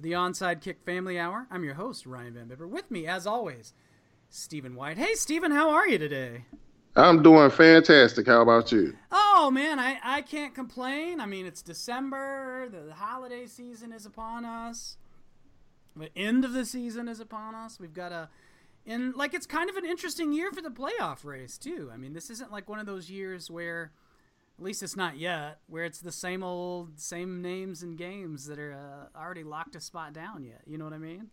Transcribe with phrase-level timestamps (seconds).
[0.00, 1.46] to the Onside Kick Family Hour.
[1.50, 2.66] I'm your host, Ryan Van Bibber.
[2.66, 3.74] With me, as always,
[4.30, 4.96] Stephen White.
[4.96, 6.46] Hey, Stephen, how are you today?
[6.96, 8.26] I'm doing fantastic.
[8.26, 8.96] How about you?
[9.12, 11.20] Oh, man, I, I can't complain.
[11.20, 14.96] I mean, it's December, the holiday season is upon us,
[15.94, 17.78] the end of the season is upon us.
[17.78, 18.30] We've got a.
[18.86, 21.90] And like it's kind of an interesting year for the playoff race too.
[21.92, 23.92] I mean, this isn't like one of those years where
[24.60, 28.58] at least it's not yet, where it's the same old, same names and games that
[28.58, 30.60] are uh, already locked a spot down yet.
[30.66, 31.30] You know what I mean?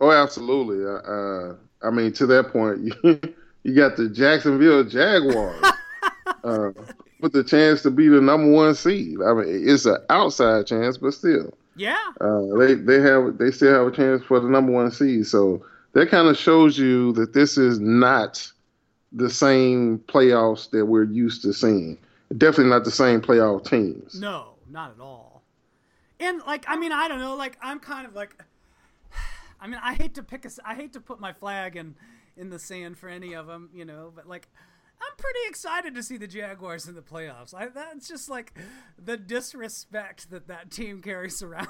[0.00, 0.84] Oh, absolutely.
[0.84, 3.20] Uh, uh I mean, to that point, you,
[3.62, 5.64] you got the Jacksonville Jaguars
[6.44, 6.72] uh,
[7.20, 9.18] with the chance to be the number one seed.
[9.24, 11.54] I mean, it's an outside chance, but still.
[11.76, 12.10] Yeah.
[12.20, 15.28] Uh, they they have they still have a chance for the number one seed.
[15.28, 18.50] So that kind of shows you that this is not
[19.12, 21.98] the same playoffs that we're used to seeing
[22.36, 24.20] definitely not the same playoff teams.
[24.20, 25.42] No, not at all.
[26.18, 27.36] And like, I mean, I don't know.
[27.36, 28.34] Like, I'm kind of like,
[29.60, 31.94] I mean, I hate to pick a, I hate to put my flag in
[32.36, 34.12] in the sand for any of them, you know.
[34.14, 34.48] But like,
[35.00, 37.54] I'm pretty excited to see the Jaguars in the playoffs.
[37.54, 38.58] I, that's just like
[39.02, 41.68] the disrespect that that team carries around.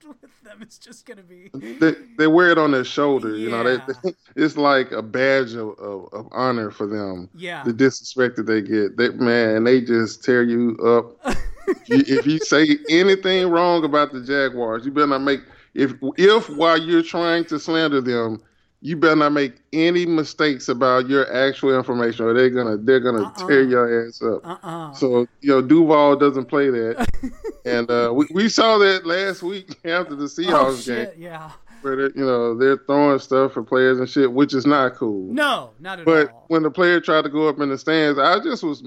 [0.08, 3.44] with them it's just gonna be they, they wear it on their shoulder yeah.
[3.44, 7.28] you know they, they, it's like a badge of, of, of, honor for them.
[7.34, 7.62] Yeah.
[7.64, 11.36] The disrespect that they get they man they just tear you up.
[11.66, 15.40] If, you, if you say anything wrong about the jaguars you better not make
[15.74, 18.42] if if while you're trying to slander them
[18.82, 23.24] you better not make any mistakes about your actual information or they're gonna they're gonna
[23.24, 23.46] uh-uh.
[23.46, 24.40] tear your ass up.
[24.44, 24.92] Uh-uh.
[24.92, 27.08] so you know duval doesn't play that.
[27.66, 31.08] And uh, we, we saw that last week after the seahawks oh, game.
[31.18, 31.50] yeah.
[31.82, 35.30] Where you know they're throwing stuff for players and shit which is not cool.
[35.32, 36.40] No not at but all.
[36.40, 38.82] but when the player tried to go up in the stands i just was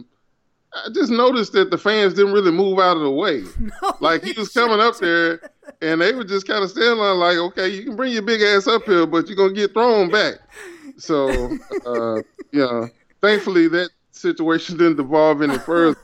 [0.76, 3.44] I just noticed that the fans didn't really move out of the way.
[3.82, 5.52] No, like he was coming up there,
[5.82, 8.42] and they were just kind of standing there like, okay, you can bring your big
[8.42, 10.36] ass up here, but you're gonna get thrown back.
[10.98, 12.88] So, uh, yeah,
[13.22, 15.98] thankfully that situation didn't devolve any further.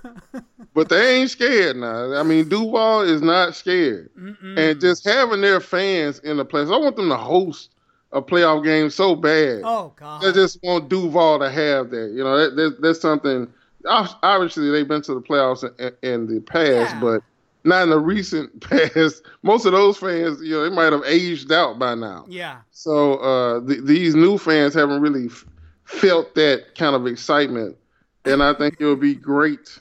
[0.73, 2.15] but they ain't scared now.
[2.15, 4.57] I mean, Duval is not scared, Mm-mm.
[4.57, 7.71] and just having their fans in the place, I want them to host
[8.11, 9.61] a playoff game so bad.
[9.63, 12.11] Oh God, I just want Duval to have that.
[12.11, 13.51] You know, that, that, that's something
[13.85, 16.99] obviously they've been to the playoffs in, in the past, yeah.
[16.99, 17.21] but
[17.63, 19.23] not in the recent past.
[19.43, 22.25] Most of those fans, you know, they might have aged out by now.
[22.27, 22.59] Yeah.
[22.71, 25.45] So uh, th- these new fans haven't really f-
[25.85, 27.77] felt that kind of excitement,
[28.25, 29.79] and I think it would be great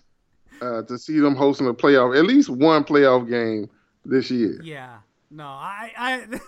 [0.61, 3.69] uh, to see them hosting a playoff, at least one playoff game
[4.05, 4.61] this year.
[4.63, 4.99] Yeah.
[5.31, 6.41] No, I, I,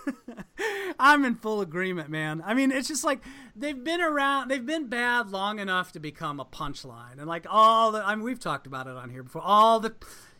[0.99, 2.41] I'm in full agreement, man.
[2.43, 3.19] I mean, it's just like
[3.55, 7.91] they've been around, they've been bad long enough to become a punchline, and like all
[7.91, 9.43] the, I mean, we've talked about it on here before.
[9.43, 9.93] All the,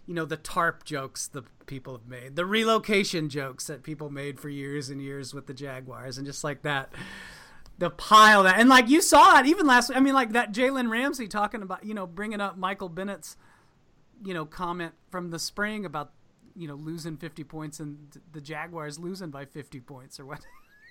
[0.08, 4.40] you know, the tarp jokes the people have made, the relocation jokes that people made
[4.40, 6.92] for years and years with the Jaguars, and just like that,
[7.78, 9.92] the pile that, and like you saw it even last.
[9.94, 13.38] I mean, like that Jalen Ramsey talking about, you know, bringing up Michael Bennett's,
[14.26, 16.12] you know, comment from the spring about
[16.56, 20.42] you know losing 50 points and the Jaguars losing by 50 points or what.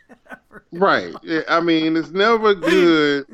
[0.73, 1.15] right.
[1.23, 3.27] Yeah, I mean, it's never good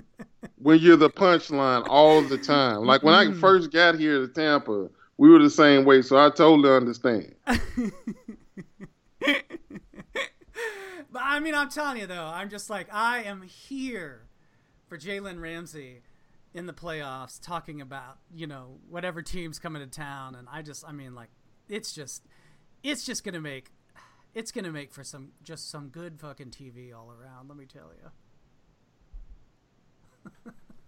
[0.59, 2.85] when you're the punchline all the time.
[2.85, 3.41] Like when I mm-hmm.
[3.41, 4.89] first got here to Tampa,
[5.19, 7.35] we were the same way, so I totally understand.
[7.47, 7.63] but
[11.15, 14.23] I mean, I'm telling you though, I'm just like I am here
[14.89, 16.03] for Jalen Ramsey
[16.55, 20.85] in the playoffs, talking about you know whatever team's coming to town, and I just,
[20.87, 21.29] I mean, like
[21.69, 22.25] it's just
[22.83, 23.71] it's just gonna make
[24.35, 27.49] it's gonna make for some just some good fucking TV all around.
[27.49, 27.91] Let me tell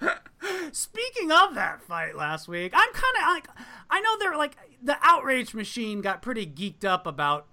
[0.01, 0.11] you.
[0.73, 3.49] Speaking of that fight last week, I'm kind of like
[3.91, 7.47] I know they're like the outrage machine got pretty geeked up about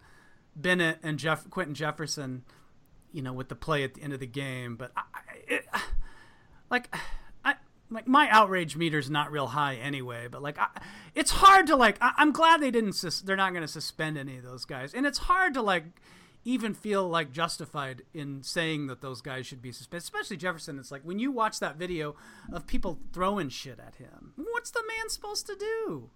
[0.56, 2.44] Bennett and Jeff Quinton Jefferson,
[3.12, 5.02] you know, with the play at the end of the game, but I,
[5.48, 5.66] it,
[6.70, 6.96] like
[7.90, 10.68] like my outrage meter's not real high anyway, but like I,
[11.14, 11.98] it's hard to like.
[12.02, 12.94] I, am glad they didn't.
[12.94, 15.86] Sus- they're not going to suspend any of those guys, and it's hard to like
[16.44, 20.80] even feel like justified in saying that those guys should be suspended, especially Jefferson.
[20.80, 22.16] It's like when you watch that video
[22.52, 26.10] of people throwing shit at him, what's the man supposed to do?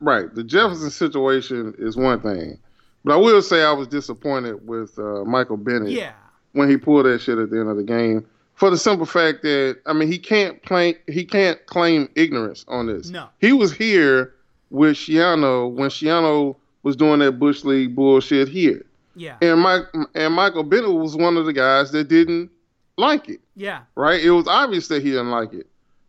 [0.00, 0.32] Right.
[0.34, 2.58] The Jefferson situation is one thing,
[3.04, 5.90] but I will say I was disappointed with uh, Michael Bennett.
[5.90, 6.12] Yeah.
[6.52, 9.42] When he pulled that shit at the end of the game for the simple fact
[9.42, 13.10] that I mean he can't claim he can't claim ignorance on this.
[13.10, 14.34] No, he was here
[14.70, 18.84] with Schiano when Schiano was doing that bush league bullshit here.
[19.14, 22.50] Yeah, and Mike and Michael Bennett was one of the guys that didn't
[22.98, 23.40] like it.
[23.54, 24.20] Yeah, right.
[24.20, 25.66] It was obvious that he didn't like it.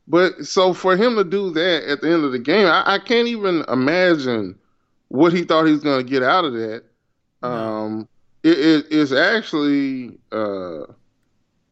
[0.07, 2.99] But so for him to do that at the end of the game, I, I
[2.99, 4.57] can't even imagine
[5.09, 6.83] what he thought he was going to get out of that.
[7.43, 8.07] Um,
[8.43, 10.83] it, it, it's actually uh,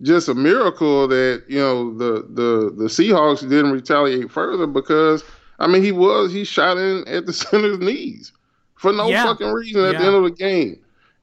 [0.01, 5.23] just a miracle that you know the the the Seahawks didn't retaliate further because
[5.59, 8.31] I mean he was he shot in at the center's knees
[8.75, 9.23] for no Yeah.
[9.23, 9.99] fucking reason at Yeah.
[10.01, 10.79] the end of the game,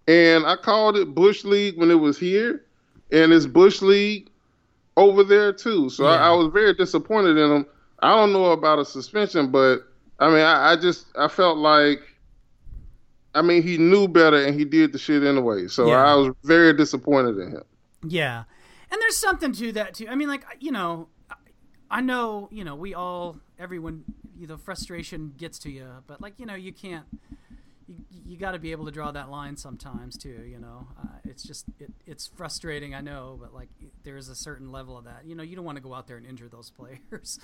[0.08, 2.64] and I called it Bush League when it was here,
[3.10, 4.30] and it's Bush League
[4.96, 5.90] over there too.
[5.90, 6.10] So Yeah.
[6.16, 7.66] I, I was very disappointed in him.
[8.00, 9.80] I don't know about a suspension, but
[10.18, 12.00] I mean I, I just I felt like.
[13.34, 15.66] I mean, he knew better and he did the shit anyway.
[15.66, 15.90] So.
[15.90, 17.62] I was very disappointed in him.
[18.06, 18.44] Yeah,
[18.92, 20.06] and there's something to that too.
[20.08, 21.08] I mean, like you know,
[21.90, 24.04] I- know you know we all everyone
[24.38, 27.06] you know frustration gets to you, but like you know you can't.
[27.88, 30.44] You, you got to be able to draw that line sometimes too.
[30.48, 32.94] You know, uh, it's just it, it's frustrating.
[32.94, 33.68] I know, but like
[34.04, 35.24] there is a certain level of that.
[35.26, 37.40] You know, you don't want to go out there and injure those players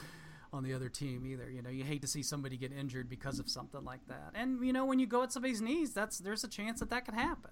[0.53, 1.51] on the other team either.
[1.51, 4.33] You know, you hate to see somebody get injured because of something like that.
[4.35, 7.05] And you know, when you go at somebody's knees, that's there's a chance that that
[7.05, 7.51] could happen.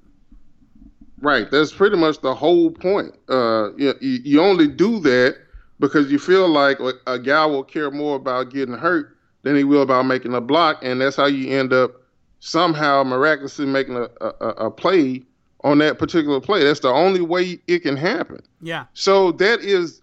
[1.20, 1.50] Right.
[1.50, 3.14] That's pretty much the whole point.
[3.28, 5.38] Uh, you, you only do that
[5.80, 9.64] because you feel like a- a guy will care more about getting hurt than he
[9.64, 11.92] will about making a block, and that's how you end up
[12.40, 15.22] somehow miraculously making a, a, a play
[15.64, 16.62] on that particular play.
[16.62, 18.40] That's the only way it can happen.
[18.60, 18.84] Yeah.
[18.94, 20.02] So that is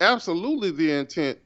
[0.00, 1.38] absolutely the intent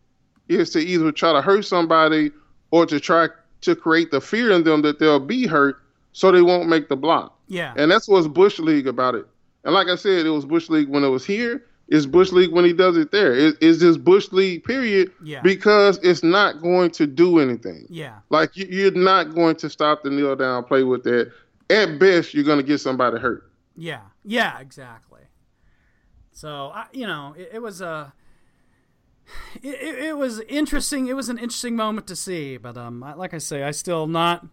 [0.49, 2.31] is to either try to hurt somebody
[2.71, 3.29] or to try
[3.63, 5.77] to create the fear in them that they'll be hurt
[6.19, 7.39] so they won't make the block.
[7.47, 7.75] Yeah.
[7.77, 9.25] And that's what's Bush League about it.
[9.63, 11.65] And like I said, it was Bush League when it was here.
[11.87, 13.33] It's Bush League when he does it there.
[13.35, 15.43] It, it's just Bush League, period, Yeah.
[15.43, 17.87] because it's not going to do anything.
[17.89, 18.19] yeah.
[18.31, 21.31] Like you, you're not going to stop the kneel down play with that.
[21.71, 23.49] At best, you're going to get somebody hurt.
[23.77, 25.21] Yeah, yeah, exactly.
[26.33, 28.13] So I, you know, it, it was a,
[29.63, 31.07] it, it, it was interesting.
[31.07, 34.07] It was an interesting moment to see, but um, I, like I say, I still
[34.09, 34.45] not,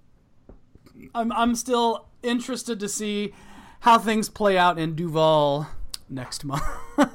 [1.14, 3.34] I'm I'm still interested to see
[3.82, 5.68] how things play out in Duval
[6.10, 6.64] next month.
[6.98, 7.08] well,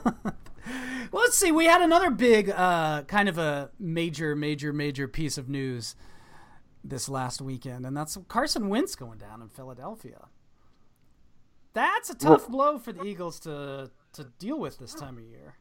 [1.13, 1.51] let's see.
[1.51, 5.97] We had another big, uh, kind of a major, major, major piece of news
[6.85, 10.29] this last weekend, and that's Carson Wentz going down in Philadelphia.
[11.73, 15.55] That's a tough blow for the Eagles to to deal with this time of year.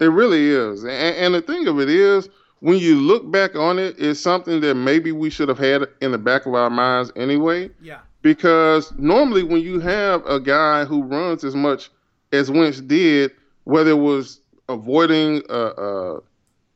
[0.00, 0.82] It really is.
[0.82, 2.28] And, and the thing of it is,
[2.60, 6.12] when you look back on it, it's something that maybe we should have had in
[6.12, 7.70] the back of our minds anyway.
[7.80, 8.00] Yeah.
[8.22, 11.90] Because normally, when you have a guy who runs as much
[12.32, 13.32] as Wentz did,
[13.64, 16.20] whether it was avoiding, uh, uh,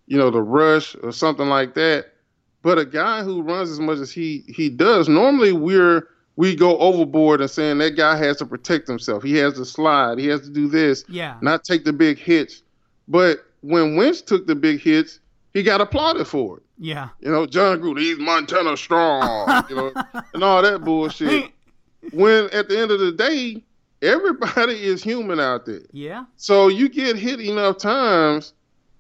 [0.07, 2.07] you know, the rush or something like that,
[2.63, 6.79] but a guy who runs as much as he he does, normally we're we go
[6.79, 9.23] overboard and saying that guy has to protect himself.
[9.23, 10.19] He has to slide.
[10.19, 11.37] He has to do this Yeah.
[11.43, 12.63] not take the big hits.
[13.07, 15.21] But when Wentz took the big hits,
[15.55, 16.63] he got applauded for it.
[16.79, 17.09] Yeah.
[17.21, 19.93] You know, Jon Gruden, he's Montana strong, you know,
[20.35, 21.51] and all that bullshit.
[22.13, 23.63] When at the end of the day,
[24.03, 25.81] everybody is human out there.
[25.93, 26.25] Yeah.
[26.37, 28.53] So you get hit enough times,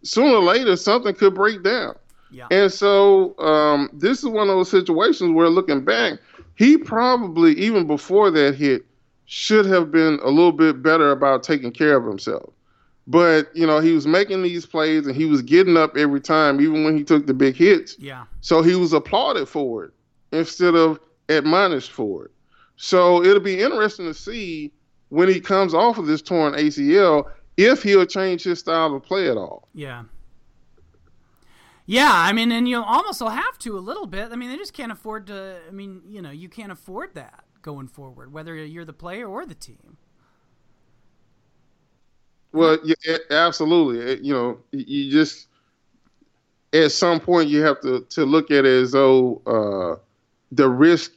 [0.04, 1.96] sooner or later something could break down.
[2.30, 2.46] Yeah.
[2.50, 6.20] And so um, this is one of those situations where looking back,
[6.54, 8.86] he probably even before that hit
[9.26, 12.52] should have been a little bit better about taking care of himself.
[13.06, 16.60] But you know he was making these plays and he was getting up every time,
[16.60, 17.96] even when he took the big hits.
[17.98, 18.24] Yeah.
[18.40, 19.93] So he was applauded for it
[20.32, 20.98] instead of
[21.29, 22.31] admonished for it.
[22.76, 24.72] So it'll be interesting to see
[25.10, 29.31] when he comes off of this torn ACL if he'll change his style of play
[29.31, 29.69] at all.
[29.74, 30.05] Yeah.
[31.86, 34.32] Yeah, I mean, and you almost will have to a little bit.
[34.32, 35.58] I mean, they just can't afford to.
[35.69, 39.44] I mean, you know, you can't afford that going forward, whether you're the player or
[39.44, 39.98] the team.
[42.55, 44.25] Well, yeah, absolutely.
[44.25, 45.49] You know, you just
[46.73, 50.01] at some point you have to to look at it as though uh,
[50.53, 51.11] the risk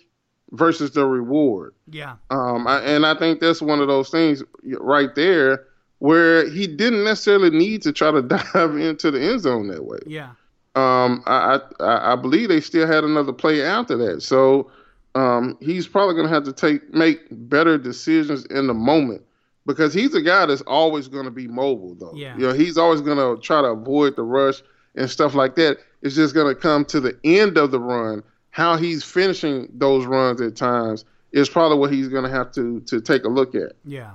[0.51, 1.75] versus the reward.
[1.91, 2.15] Yeah.
[2.31, 5.65] Um, I, and I think that's one of those things right there
[5.99, 8.21] where he didn't necessarily need to try to
[8.53, 9.99] dive into the end zone that way.
[10.07, 10.31] Yeah.
[10.73, 14.71] Um, I, I I believe they still had another play after that, so
[15.13, 19.21] um, he's probably going to have to take make better decisions in the moment
[19.67, 22.13] because he's a guy that's always going to be mobile, though.
[22.15, 22.35] Yeah.
[22.37, 24.63] You know, he's always going to try to avoid the rush
[24.95, 25.77] and stuff like that.
[26.01, 28.23] It's just going to come to the end of the run.
[28.49, 32.79] How he's finishing those runs at times is probably what he's going to have to
[32.87, 33.73] to take a look at.
[33.85, 34.13] Yeah.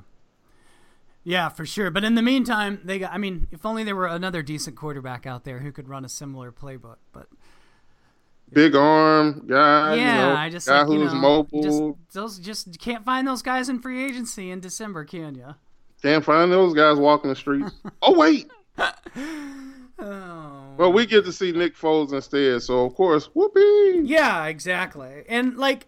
[1.24, 1.90] Yeah, for sure.
[1.90, 3.12] But in the meantime, they got.
[3.12, 6.08] I mean, if only there were another decent quarterback out there who could run a
[6.08, 6.96] similar playbook.
[7.12, 7.28] But
[8.52, 11.62] Big arm guy, yeah, you know, I just guy like, who's know, mobile.
[11.62, 15.54] Just, those just can't find those guys in free agency in December, can you?
[16.02, 17.72] Can't find those guys walking the streets.
[18.02, 18.50] oh wait.
[19.98, 20.74] Oh.
[20.78, 24.00] Well, we get to see Nick Foles instead, so of course, whoopee.
[24.02, 25.22] Yeah, exactly.
[25.28, 25.86] And like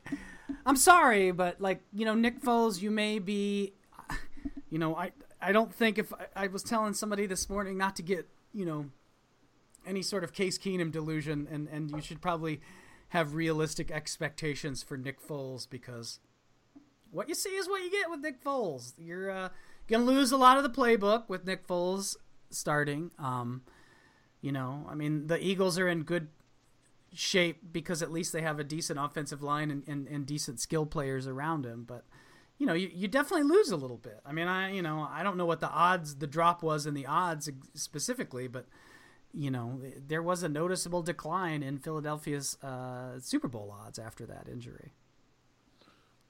[0.64, 3.73] I'm sorry, but like you know, Nick Foles, you may be,
[4.71, 7.97] you know, I I don't think if I, I was telling somebody this morning not
[7.97, 8.87] to get you know
[9.87, 12.61] any sort of Case Keenum delusion, and and you should probably
[13.09, 16.19] have realistic expectations for Nick Foles because
[17.11, 18.93] what you see is what you get with Nick Foles.
[18.99, 19.49] You're uh,
[19.88, 22.17] gonna lose a lot of the playbook with Nick Foles
[22.50, 23.11] starting.
[23.19, 23.62] Um,
[24.41, 26.29] you know, I mean, the Eagles are in good
[27.14, 30.85] shape because at least they have a decent offensive line and, and, and decent skill
[30.85, 31.85] players around him.
[31.87, 32.05] But
[32.59, 34.21] you know, you, you definitely lose a little bit.
[34.26, 36.95] I mean, I you know, I don't know what the odds, the drop was in
[36.95, 38.67] the odds specifically, but
[39.35, 44.49] you know, there was a noticeable decline in Philadelphia's uh, Super Bowl odds after that
[44.50, 44.93] injury.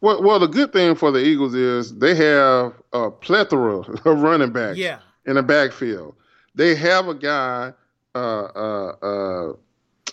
[0.01, 4.53] Well, well, the good thing for the Eagles is they have a plethora of running
[4.53, 4.99] backs yeah.
[5.27, 6.15] in the backfield.
[6.55, 7.73] They have a guy
[8.15, 9.53] uh, uh, uh,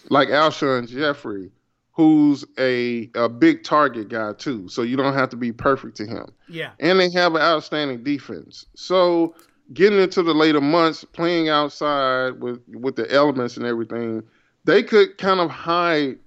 [0.10, 1.52] like Alshon Jeffery,
[1.92, 4.68] who's a, a big target guy too.
[4.70, 6.28] So you don't have to be perfect to him.
[6.48, 6.72] Yeah.
[6.80, 8.66] And they have an outstanding defense.
[8.76, 9.36] So
[9.74, 14.24] getting into the later months, playing outside with with the elements and everything,
[14.66, 16.18] they could kind of hide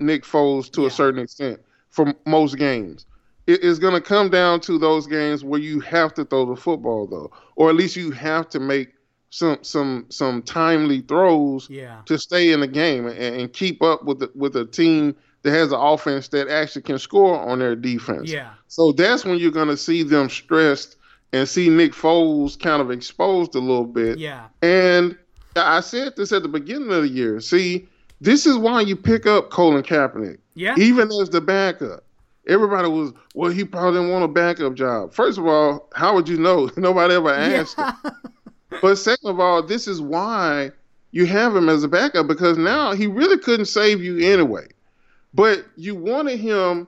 [0.00, 0.86] Nick Foles to Yeah.
[0.88, 1.60] a certain extent
[1.90, 3.06] for most games.
[3.46, 6.56] It is going to come down to those games where you have to throw the
[6.60, 8.88] football though, or at least you have to make
[9.30, 12.00] some some some timely throws Yeah.
[12.06, 15.52] to stay in the game and, and keep up with the, with a team that
[15.52, 18.30] has an offense that actually can score on their defense.
[18.30, 18.50] Yeah.
[18.68, 20.96] So that's when you're going to see them stressed
[21.36, 24.18] and see Nick Foles kind of exposed a little bit.
[24.18, 24.46] Yeah.
[24.62, 25.16] And
[25.54, 27.40] I said this at the beginning of the year.
[27.40, 27.88] See,
[28.20, 30.74] this is why you pick up Colin Kaepernick, Yeah.
[30.78, 32.02] even as the backup.
[32.48, 35.12] Everybody was, well, he probably didn't want a backup job.
[35.12, 36.70] First of all, how would you know?
[36.76, 37.92] Nobody ever asked him.
[38.82, 40.70] But second of all, this is why
[41.12, 44.66] you have him as a backup because now he really couldn't save you anyway.
[45.32, 46.86] But you wanted him,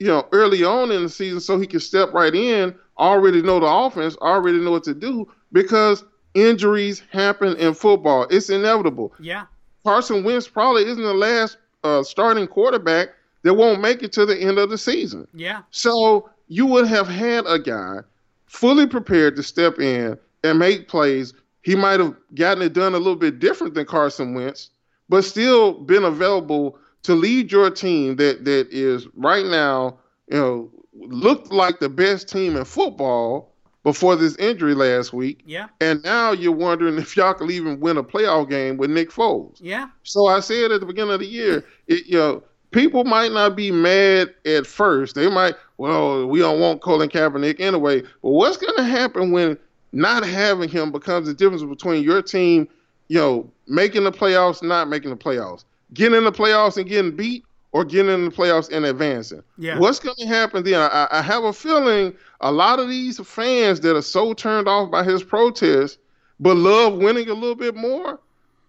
[0.00, 3.60] you know, early on in the season so he could step right in, already know
[3.60, 8.26] the offense, already know what to do because injuries happen in football.
[8.30, 9.12] It's inevitable.
[9.20, 9.46] yeah.
[9.84, 13.08] Carson Wentz probably isn't the last uh, starting quarterback
[13.42, 15.26] that won't make it to the end of the season.
[15.32, 15.62] Yeah.
[15.70, 18.00] So you would have had a guy
[18.46, 21.32] fully prepared to step in and make plays.
[21.62, 24.70] He might have gotten it done a little bit different than Carson Wentz,
[25.08, 29.98] but still been available to lead your team that that is right now,
[30.30, 30.70] you know,
[31.06, 33.52] looked like the best team in football
[33.84, 35.42] before this injury last week.
[35.46, 35.68] Yeah.
[35.80, 39.56] And now you're wondering if y'all could even win a playoff game with Nick Foles.
[39.60, 39.88] Yeah.
[40.02, 43.56] So I said at the beginning of the year, it, you know, people might not
[43.56, 45.14] be mad at first.
[45.14, 48.02] They might, well, we don't want Colin Kaepernick anyway.
[48.02, 49.56] But what's going to happen when
[49.92, 52.68] not having him becomes the difference between your team,
[53.08, 55.64] you know, making the playoffs, not making the playoffs,
[55.94, 59.42] getting in the playoffs and getting beat, or getting in the playoffs and advancing?
[59.56, 59.78] Yeah.
[59.78, 60.80] What's going to happen then?
[60.80, 64.90] I, I have a feeling a lot of these fans that are so turned off
[64.90, 65.98] by his protest,
[66.40, 68.20] but love winning a little bit more,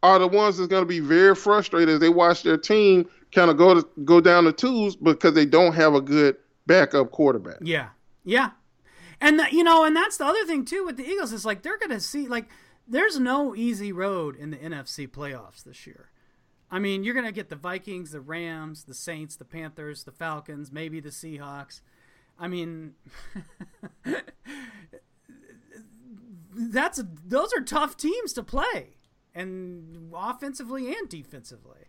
[0.01, 3.51] are the ones that's going to be very frustrated as they watch their team kind
[3.51, 6.37] of go to go down the tubes because they don't have a good
[6.67, 7.57] backup quarterback.
[7.61, 7.89] Yeah,
[8.23, 8.51] yeah,
[9.21, 11.61] and that, you know, and that's the other thing too with the Eagles is like
[11.61, 12.47] they're gonna see like
[12.87, 16.09] there's no easy road in the NFC playoffs this year.
[16.71, 20.71] I mean, you're gonna get the Vikings, the Rams, the Saints, the Panthers, the Falcons,
[20.71, 21.81] maybe the Seahawks.
[22.39, 22.93] I mean,
[26.55, 28.97] that's those are tough teams to play,
[29.33, 31.85] and offensively and defensively.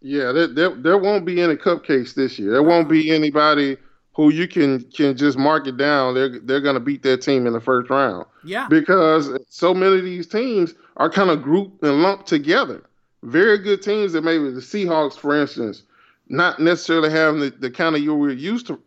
[0.00, 2.50] Yeah, there, there there won't be any cupcakes this year.
[2.50, 3.76] There won't be anybody
[4.14, 6.14] who you can can just mark it down.
[6.14, 8.26] They're they're going to beat that team in the first round.
[8.44, 12.84] Yeah, because so many of these teams are kind of grouped and lumped together.
[13.22, 15.84] Very good teams that maybe the Seahawks, for instance,
[16.28, 18.80] not necessarily having the, the kind of year we're used to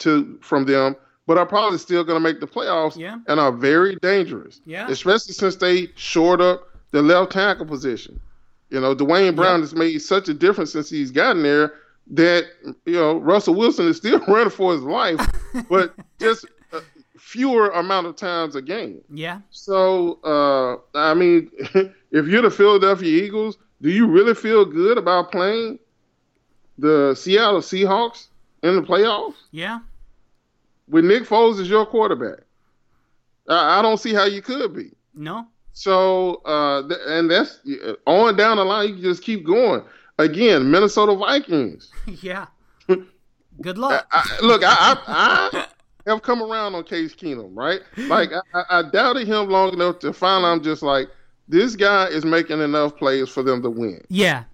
[0.00, 0.94] to from them,
[1.26, 3.18] but are probably still going to make the playoffs Yeah.
[3.26, 4.60] and are very dangerous.
[4.64, 4.86] Yeah.
[4.88, 8.20] Especially since they shored up the left tackle position.
[8.70, 11.74] You know, Duane Brown has made such a difference since he's gotten there
[12.10, 12.44] that
[12.86, 15.20] you know Russell Wilson is still running for his life,
[15.68, 16.44] but just
[17.28, 19.02] fewer amount of times a game.
[19.12, 21.50] yeah, So, uh, I mean,
[22.10, 25.78] if you're the Philadelphia Eagles, do you really feel good about playing
[26.78, 28.28] the Seattle Seahawks
[28.62, 29.80] in the playoffs yeah,
[30.88, 32.40] with Nick Foles as your quarterback?
[33.46, 34.92] I, I don't see how you could be.
[35.14, 37.60] no, So, uh, th- and that's
[38.06, 38.88] on down the line.
[38.88, 39.82] You can just keep going.
[40.18, 41.90] Again, Minnesota Vikings.
[42.22, 42.46] yeah.
[43.60, 44.06] Good luck.
[44.12, 44.96] I, look, I, I,
[45.52, 45.66] I
[46.08, 47.80] have come around on Case Keenum, right?
[48.08, 51.08] Like I, I- doubted him long enough to finally I'm just like,
[51.48, 54.02] this guy is making enough plays for them to win.
[54.08, 54.44] yeah,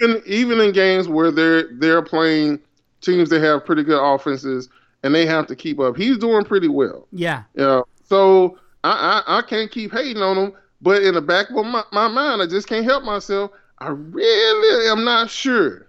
[0.00, 2.60] Even even in games where they're they're playing
[3.00, 4.68] teams that have pretty good offenses,
[5.02, 5.96] and they have to keep up.
[5.96, 7.06] He's doing pretty well.
[7.12, 7.42] Yeah.
[7.54, 7.62] Yeah.
[7.62, 11.50] You know, so I, I, I can't keep hating on him, but in the back
[11.50, 13.50] of my, my mind, I just can't help myself.
[13.78, 15.88] I really am not sure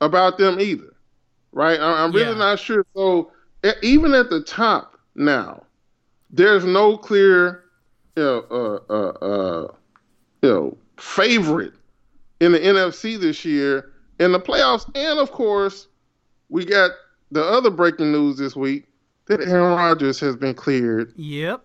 [0.00, 0.94] about them either.
[1.52, 1.80] Right?
[1.80, 2.38] I, am really yeah.
[2.38, 2.84] not sure.
[2.94, 3.32] So
[3.82, 5.64] even at the top now,
[6.30, 7.64] there's no clear,
[8.16, 9.72] you know, uh, uh, uh,
[10.42, 11.72] you know, favorite
[12.40, 15.88] in the NFC this year in the playoffs, and of course,
[16.48, 16.90] we got
[17.30, 18.86] the other breaking news this week
[19.26, 21.12] that Aaron Rodgers has been cleared.
[21.16, 21.64] Yep.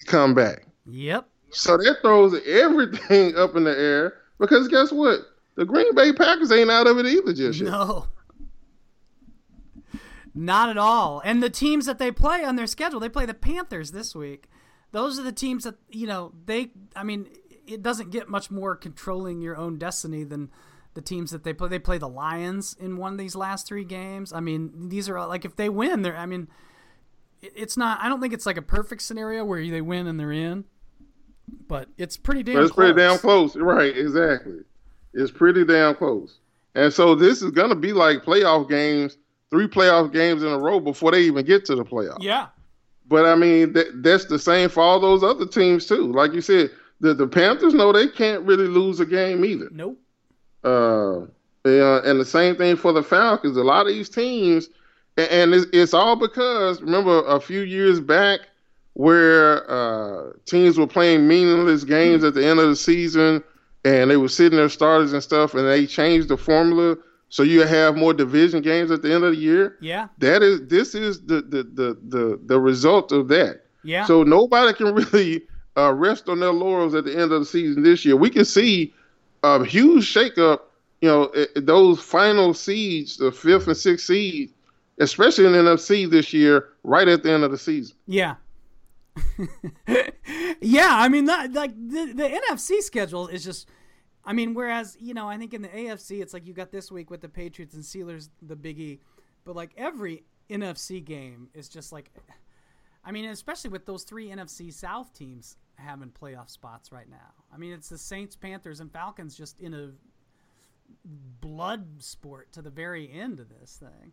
[0.00, 0.66] To come back.
[0.86, 1.26] Yep.
[1.50, 5.20] So that throws everything up in the air because guess what?
[5.56, 7.70] The Green Bay Packers ain't out of it either just yet.
[7.70, 8.06] No.
[10.36, 11.22] Not at all.
[11.24, 14.50] And the teams that they play on their schedule, they play the Panthers this week.
[14.92, 17.28] Those are the teams that, you know, they I mean,
[17.66, 20.50] it doesn't get much more controlling your own destiny than
[20.94, 21.68] the teams that they play.
[21.68, 24.32] They play the Lions in one of these last three games.
[24.32, 26.16] I mean, these are like if they win, they're.
[26.16, 26.48] I mean,
[27.40, 28.00] it's not.
[28.00, 30.64] I don't think it's like a perfect scenario where they win and they're in,
[31.68, 32.56] but it's pretty damn.
[32.56, 32.92] But it's close.
[32.92, 33.96] pretty damn close, right?
[33.96, 34.60] Exactly.
[35.14, 36.40] It's pretty damn close,
[36.74, 39.16] and so this is gonna be like playoff games,
[39.50, 42.22] three playoff games in a row before they even get to the playoffs.
[42.22, 42.48] Yeah.
[43.08, 46.12] But I mean, that, that's the same for all those other teams too.
[46.12, 49.68] Like you said, the the Panthers know they can't really lose a game either.
[49.70, 49.98] Nope.
[50.64, 51.26] Uh,
[51.64, 53.56] yeah, and the same thing for the Falcons.
[53.56, 54.68] A lot of these teams,
[55.16, 58.40] and it's, it's all because remember a few years back
[58.94, 63.44] where uh, teams were playing meaningless games at the end of the season,
[63.84, 66.96] and they were sitting their starters and stuff, and they changed the formula
[67.28, 69.76] so you have more division games at the end of the year.
[69.80, 73.62] Yeah, that is this is the the the the, the result of that.
[73.82, 74.04] Yeah.
[74.06, 75.42] So nobody can really
[75.76, 78.16] uh, rest on their laurels at the end of the season this year.
[78.16, 78.94] We can see
[79.42, 80.60] a huge shakeup.
[81.02, 84.52] You know, those final seeds, the fifth and sixth seed,
[84.98, 87.94] especially in the NFC this year, right at the end of the season.
[88.06, 88.36] Yeah.
[90.60, 93.68] yeah, I mean, that, like the, the NFC schedule is just.
[94.26, 96.90] I mean, whereas you know, I think in the AFC, it's like you got this
[96.90, 98.98] week with the Patriots and Steelers, the biggie,
[99.44, 102.10] but like every NFC game is just like,
[103.04, 107.32] I mean, especially with those three NFC South teams, having playoff spots right now.
[107.54, 109.90] I mean, it's the Saints, Panthers, and Falcons just in a
[111.40, 114.12] blood sport to the very end of this thing.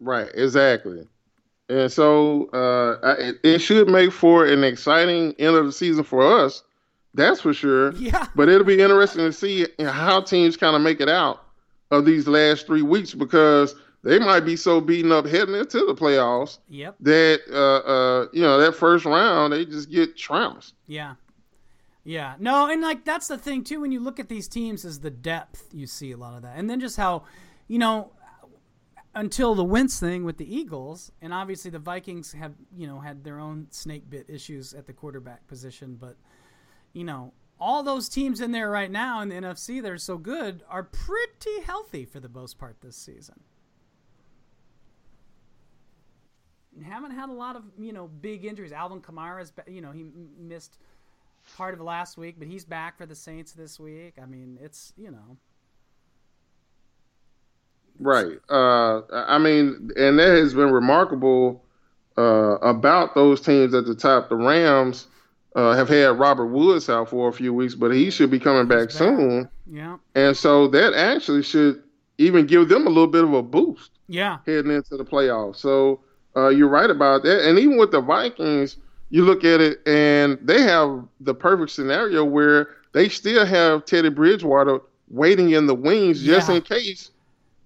[0.00, 1.06] Right, exactly.
[1.68, 6.22] And so uh, it, it should make for an exciting end of the season for
[6.22, 6.62] us.
[7.14, 7.92] That's for sure.
[7.94, 8.26] Yeah.
[8.34, 11.44] But it'll be interesting to see how teams kind of make it out
[11.90, 15.94] of these last three weeks because they might be so beaten up heading into the
[15.94, 16.58] playoffs.
[16.68, 16.96] Yep.
[17.00, 20.74] That uh, uh, you know that first round they just get trounced.
[20.86, 21.14] Yeah.
[22.04, 22.34] Yeah.
[22.38, 25.10] No, and like that's the thing too when you look at these teams is the
[25.10, 26.56] depth you see a lot of that.
[26.56, 27.24] And then just how,
[27.68, 28.10] you know,
[29.14, 33.22] until the Wentz thing with the Eagles, and obviously the Vikings have, you know, had
[33.22, 36.16] their own snake bit issues at the quarterback position, but
[36.92, 40.18] you know, all those teams in there right now in the NFC that are so
[40.18, 43.40] good are pretty healthy for the most part this season.
[46.82, 48.72] haven't had a lot of you know big injuries.
[48.72, 50.04] Alvin Kamara's you know he
[50.38, 50.78] missed
[51.56, 54.14] part of last week, but he's back for the Saints this week.
[54.20, 55.36] I mean, it's you know.
[57.98, 58.38] Right.
[58.48, 61.62] Uh, I mean, and that has been remarkable
[62.18, 64.28] uh, about those teams at the top.
[64.28, 65.06] The Rams
[65.54, 68.66] uh, have had Robert Woods out for a few weeks, but he should be coming
[68.66, 69.48] back, back soon.
[69.70, 69.98] Yeah.
[70.14, 71.82] And so that actually should
[72.18, 73.90] even give them a little bit of a boost.
[74.08, 74.38] Yeah.
[74.46, 75.56] Heading into the playoffs.
[75.56, 76.00] So
[76.36, 77.48] uh, you're right about that.
[77.48, 78.76] And even with the Vikings,
[79.10, 84.08] you look at it and they have the perfect scenario where they still have Teddy
[84.08, 86.56] Bridgewater waiting in the wings just yeah.
[86.56, 87.10] in case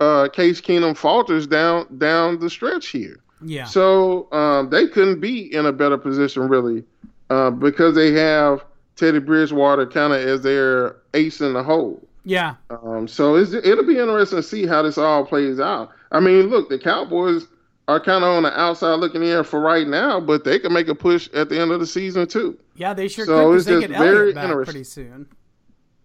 [0.00, 3.20] uh, Case Keenum falters down down the stretch here.
[3.44, 3.64] Yeah.
[3.64, 6.84] So um, they couldn't be in a better position really
[7.30, 8.64] uh, because they have
[8.96, 12.06] Teddy Bridgewater kind of as their ace in the hole.
[12.24, 12.56] Yeah.
[12.70, 15.90] Um, so it'll be interesting to see how this all plays out.
[16.10, 17.46] I mean, look, the Cowboys
[17.88, 20.88] are kind of on the outside looking in for right now, but they can make
[20.88, 22.58] a push at the end of the season too.
[22.74, 25.28] Yeah, they sure so could they get Elliott back pretty soon.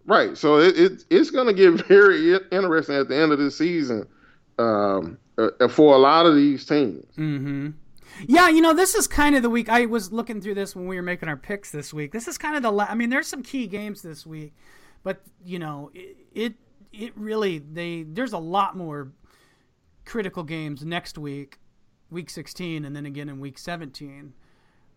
[0.05, 3.49] Right, so it, it it's going to get very interesting at the end of the
[3.49, 4.07] season
[4.60, 7.05] um, uh, for a lot of these teams.
[7.17, 7.69] Mm-hmm.
[8.28, 9.69] Yeah, you know, this is kind of the week.
[9.69, 12.12] I was looking through this when we were making our picks this week.
[12.12, 12.71] This is kind of the.
[12.71, 14.54] La- I mean, there's some key games this week,
[15.04, 16.54] but you know, it, it
[16.91, 19.12] it really they there's a lot more
[20.06, 21.60] critical games next week
[22.10, 24.34] week 16 and then again in week 17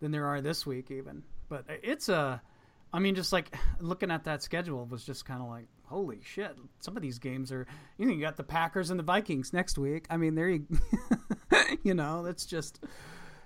[0.01, 1.23] than there are this week even.
[1.47, 2.41] But uh, it's a
[2.95, 6.55] I mean, just like looking at that schedule was just kind of like, holy shit!
[6.79, 7.67] Some of these games are.
[7.97, 10.05] You know, you got the Packers and the Vikings next week.
[10.09, 10.65] I mean, there you,
[11.83, 12.83] you know, that's just.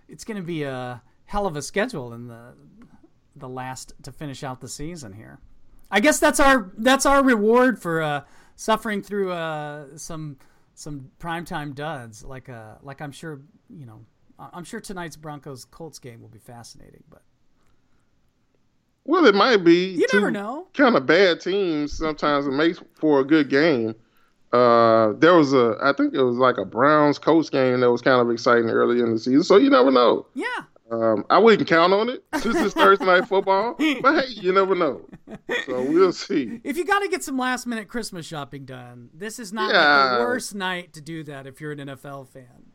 [0.07, 2.53] It's going to be a hell of a schedule in the
[3.35, 5.39] the last to finish out the season here.
[5.91, 8.21] I guess that's our that's our reward for uh,
[8.55, 10.37] suffering through uh, some
[10.75, 12.23] some primetime duds.
[12.23, 14.05] Like uh, like I'm sure you know
[14.37, 17.23] I'm sure tonight's Broncos Colts game will be fascinating, but
[19.09, 19.87] well, it might be.
[19.95, 20.67] You never know.
[20.75, 23.95] Kind of bad teams sometimes it makes for a good game.
[24.53, 28.03] Uh, there was a, I think it was like a Browns Colts game that was
[28.03, 29.43] kind of exciting early in the season.
[29.43, 30.27] So you never know.
[30.35, 30.45] Yeah.
[30.91, 34.75] Um, I wouldn't count on it since it's Thursday night football, but hey, you never
[34.75, 35.01] know.
[35.65, 36.61] So we'll see.
[36.63, 40.03] If you got to get some last minute Christmas shopping done, this is not yeah.
[40.11, 42.68] like the worst night to do that if you're an NFL fan.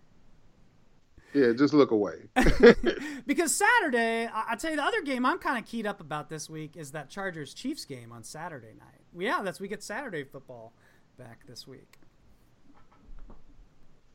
[1.34, 2.28] Yeah, just look away.
[3.26, 6.28] because Saturday, I, I tell you, the other game I'm kind of keyed up about
[6.28, 9.00] this week is that Chargers Chiefs game on Saturday night.
[9.18, 10.72] Yeah, that's we get Saturday football
[11.18, 11.98] back this week.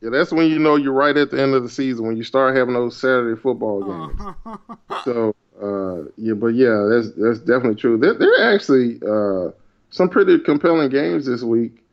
[0.00, 2.24] Yeah, that's when you know you're right at the end of the season when you
[2.24, 4.56] start having those Saturday football games.
[5.04, 7.98] so uh, yeah, but yeah, that's that's definitely true.
[7.98, 9.52] There, there are actually uh,
[9.90, 11.84] some pretty compelling games this week.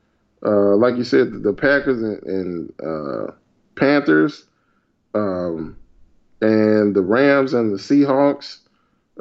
[0.45, 3.31] Uh, like you said, the Packers and, and uh,
[3.75, 4.45] Panthers,
[5.13, 5.77] um,
[6.41, 8.59] and the Rams and the Seahawks,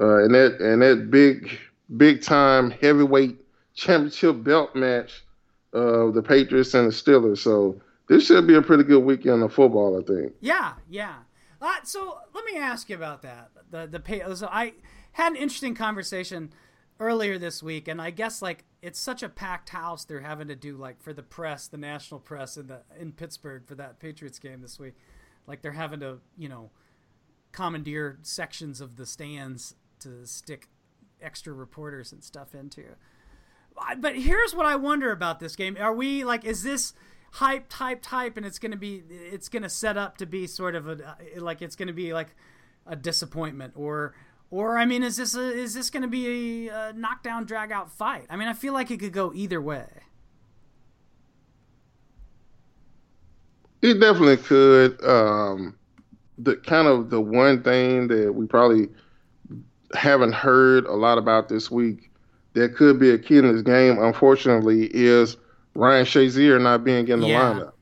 [0.00, 1.58] uh, and that and that big
[1.96, 3.38] big time heavyweight
[3.74, 5.24] championship belt match
[5.72, 7.38] of the Patriots and the Steelers.
[7.38, 10.32] So this should be a pretty good weekend of football, I think.
[10.40, 11.16] Yeah, yeah.
[11.60, 13.50] Uh, so let me ask you about that.
[13.70, 14.22] The the pay.
[14.34, 14.74] So I
[15.12, 16.52] had an interesting conversation
[17.00, 20.54] earlier this week, and I guess like it's such a packed house they're having to
[20.56, 24.38] do like for the press, the national press in the in Pittsburgh for that Patriots
[24.38, 24.94] game this week.
[25.46, 26.70] Like they're having to you know
[27.52, 30.68] commandeer sections of the stands to stick
[31.20, 32.84] extra reporters and stuff into.
[33.98, 36.94] But here's what I wonder about this game: Are we like, is this
[37.32, 40.88] hype hyped, hype, and it's gonna be it's gonna set up to be sort of
[40.88, 42.34] a uh, like it's gonna be like
[42.86, 44.14] a disappointment or
[44.50, 47.72] or I mean, is this a, is this going to be a, a knockdown, drag
[47.72, 48.26] out fight?
[48.30, 49.86] I mean, I feel like it could go either way.
[53.82, 55.02] It definitely could.
[55.04, 55.76] Um,
[56.38, 58.88] the kind of the one thing that we probably
[59.94, 62.10] haven't heard a lot about this week
[62.54, 65.36] that could be a key in this game, unfortunately, is
[65.74, 67.40] Ryan Shazier not being in the yeah.
[67.40, 67.72] lineup.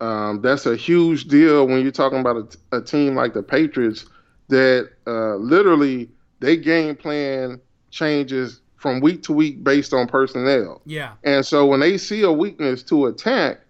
[0.00, 4.06] Um, that's a huge deal when you're talking about a, a team like the Patriots
[4.48, 10.82] that uh, literally they game plan changes from week to week based on personnel.
[10.84, 11.12] Yeah.
[11.22, 13.60] And so when they see a weakness to attack,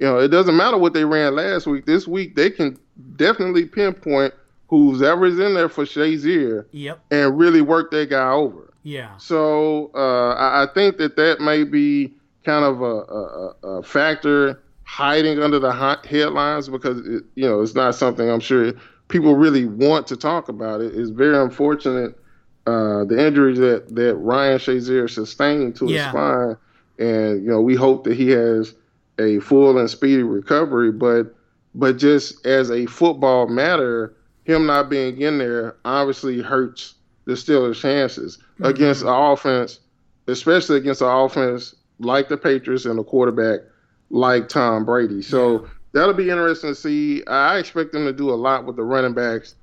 [0.00, 1.84] you know, it doesn't matter what they ran last week.
[1.84, 2.78] This week they can
[3.16, 4.34] definitely pinpoint
[4.68, 6.64] who's ever's in there for Shazier.
[6.72, 7.00] Yep.
[7.10, 8.72] And really work that guy over.
[8.82, 9.16] Yeah.
[9.18, 14.62] So uh, I, I think that that may be kind of a, a, a factor
[14.84, 15.72] hiding under the
[16.08, 18.72] headlines because it, you know it's not something I'm sure
[19.08, 20.80] people really want to talk about.
[20.80, 20.94] It.
[20.94, 22.18] It's very unfortunate
[22.66, 26.04] uh, the injuries that that Ryan Shazier sustained to yeah.
[26.04, 26.56] his spine,
[26.98, 28.74] and you know we hope that he has
[29.18, 30.92] a full and speedy recovery.
[30.92, 31.34] But
[31.74, 36.94] but just as a football matter, him not being in there obviously hurts
[37.26, 38.64] the Steelers' chances mm-hmm.
[38.64, 39.80] against the offense,
[40.26, 43.60] especially against the offense like the Patriots and a quarterback
[44.10, 45.22] like Tom Brady.
[45.22, 47.24] So that'll be interesting to see.
[47.26, 49.54] I expect them to do a lot with the running backs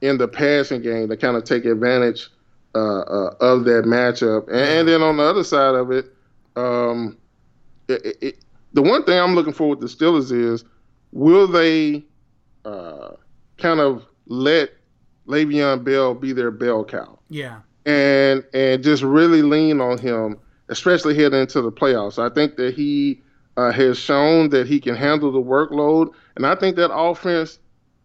[0.00, 2.28] in the passing game to kind of take advantage
[2.74, 4.48] uh, uh, of that matchup.
[4.48, 6.06] And, and, then on the other side of it,
[6.56, 7.16] um,
[7.88, 8.38] it, it,
[8.72, 10.64] the one thing I'm looking for with the Steelers is
[11.12, 12.04] will they
[12.64, 13.12] uh,
[13.58, 14.70] kind of let
[15.26, 17.18] Le'Veon Bell be their bell cow?
[17.28, 17.60] Yeah.
[17.84, 20.38] And and just really lean on him
[20.72, 22.18] especially heading into the playoffs.
[22.18, 23.22] I think that he
[23.56, 27.58] uh, has shown that he can handle the workload, and I think that offense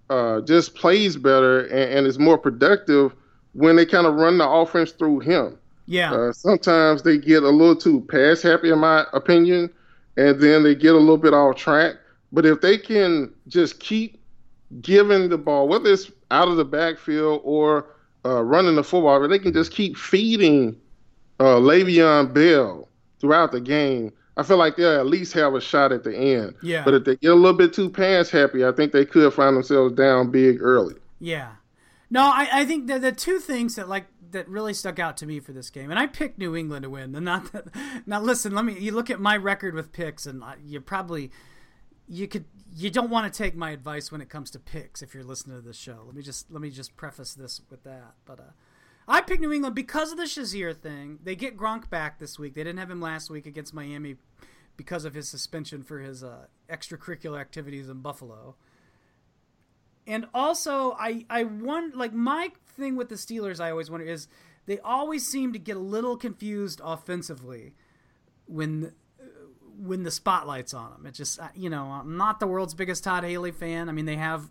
[0.09, 3.15] uh, just plays better and, and, is more productive
[3.53, 5.57] when they kind of run the offense through him.
[5.85, 6.13] Yeah.
[6.13, 9.71] Uh, sometimes they get a little too pass happy, in my opinion,
[10.17, 11.95] and then they get a little bit off track.
[12.31, 14.21] But if they can just keep
[14.81, 17.85] giving the ball, whether it's out of the backfield or
[18.25, 20.75] uh, running the football, if they can just keep feeding
[21.39, 25.91] uh, Le'Veon Bell throughout the game, I feel like they'll at least have a shot
[25.91, 26.55] at the end.
[26.61, 26.83] Yeah.
[26.83, 29.55] But if they get a little bit too pass happy, I think they could find
[29.55, 30.95] themselves down big early.
[31.19, 31.53] Yeah.
[32.09, 35.25] No, I, I think the the two things that like that really stuck out to
[35.25, 37.15] me for this game, and I picked New England to win.
[37.15, 37.67] And not that,
[38.05, 41.31] now listen, let me you look at my record with picks, and you probably
[42.07, 45.13] you could you don't want to take my advice when it comes to picks if
[45.13, 46.03] you're listening to this show.
[46.05, 48.13] Let me just let me just preface this with that.
[48.25, 48.51] But uh,
[49.07, 51.19] I picked New England because of the Shazier thing.
[51.23, 52.55] They get Gronk back this week.
[52.55, 54.15] They didn't have him last week against Miami
[54.75, 58.55] because of his suspension for his uh, extracurricular activities in Buffalo.
[60.05, 63.59] And also, I I want like my thing with the Steelers.
[63.59, 64.27] I always wonder is
[64.65, 67.73] they always seem to get a little confused offensively
[68.45, 68.93] when
[69.79, 71.05] when the spotlight's on them.
[71.05, 73.89] It just you know I'm not the world's biggest Todd Haley fan.
[73.89, 74.49] I mean they have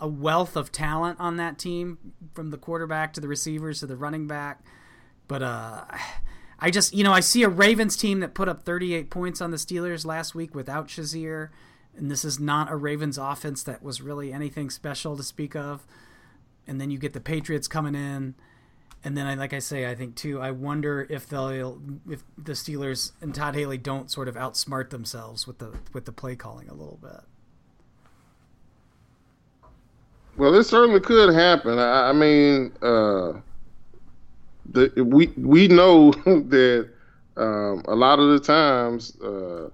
[0.00, 1.98] a wealth of talent on that team
[2.34, 4.62] from the quarterback to the receivers to the running back.
[5.26, 5.84] But uh,
[6.58, 9.50] I just, you know, I see a Ravens team that put up 38 points on
[9.50, 11.50] the Steelers last week without Shazier.
[11.96, 15.84] And this is not a Ravens offense that was really anything special to speak of.
[16.68, 18.34] And then you get the Patriots coming in.
[19.02, 20.40] And then, I, like I say, I think too.
[20.40, 25.46] I wonder if they'll, if the Steelers and Todd Haley don't sort of outsmart themselves
[25.46, 27.20] with the with the play calling a little bit.
[30.36, 31.78] Well, this certainly could happen.
[31.78, 33.34] I, I mean, uh,
[34.70, 36.88] the, we we know that
[37.36, 39.70] um, a lot of the times uh,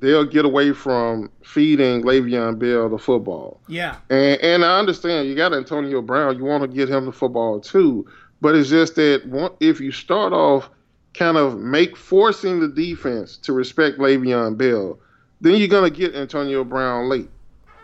[0.00, 3.60] they'll get away from feeding Le'Veon Bell the football.
[3.68, 6.36] Yeah, and and I understand you got Antonio Brown.
[6.36, 8.06] You want to get him the football too,
[8.40, 10.70] but it's just that if you start off
[11.14, 14.98] kind of make forcing the defense to respect Le'Veon Bell,
[15.40, 17.30] then you're gonna get Antonio Brown late.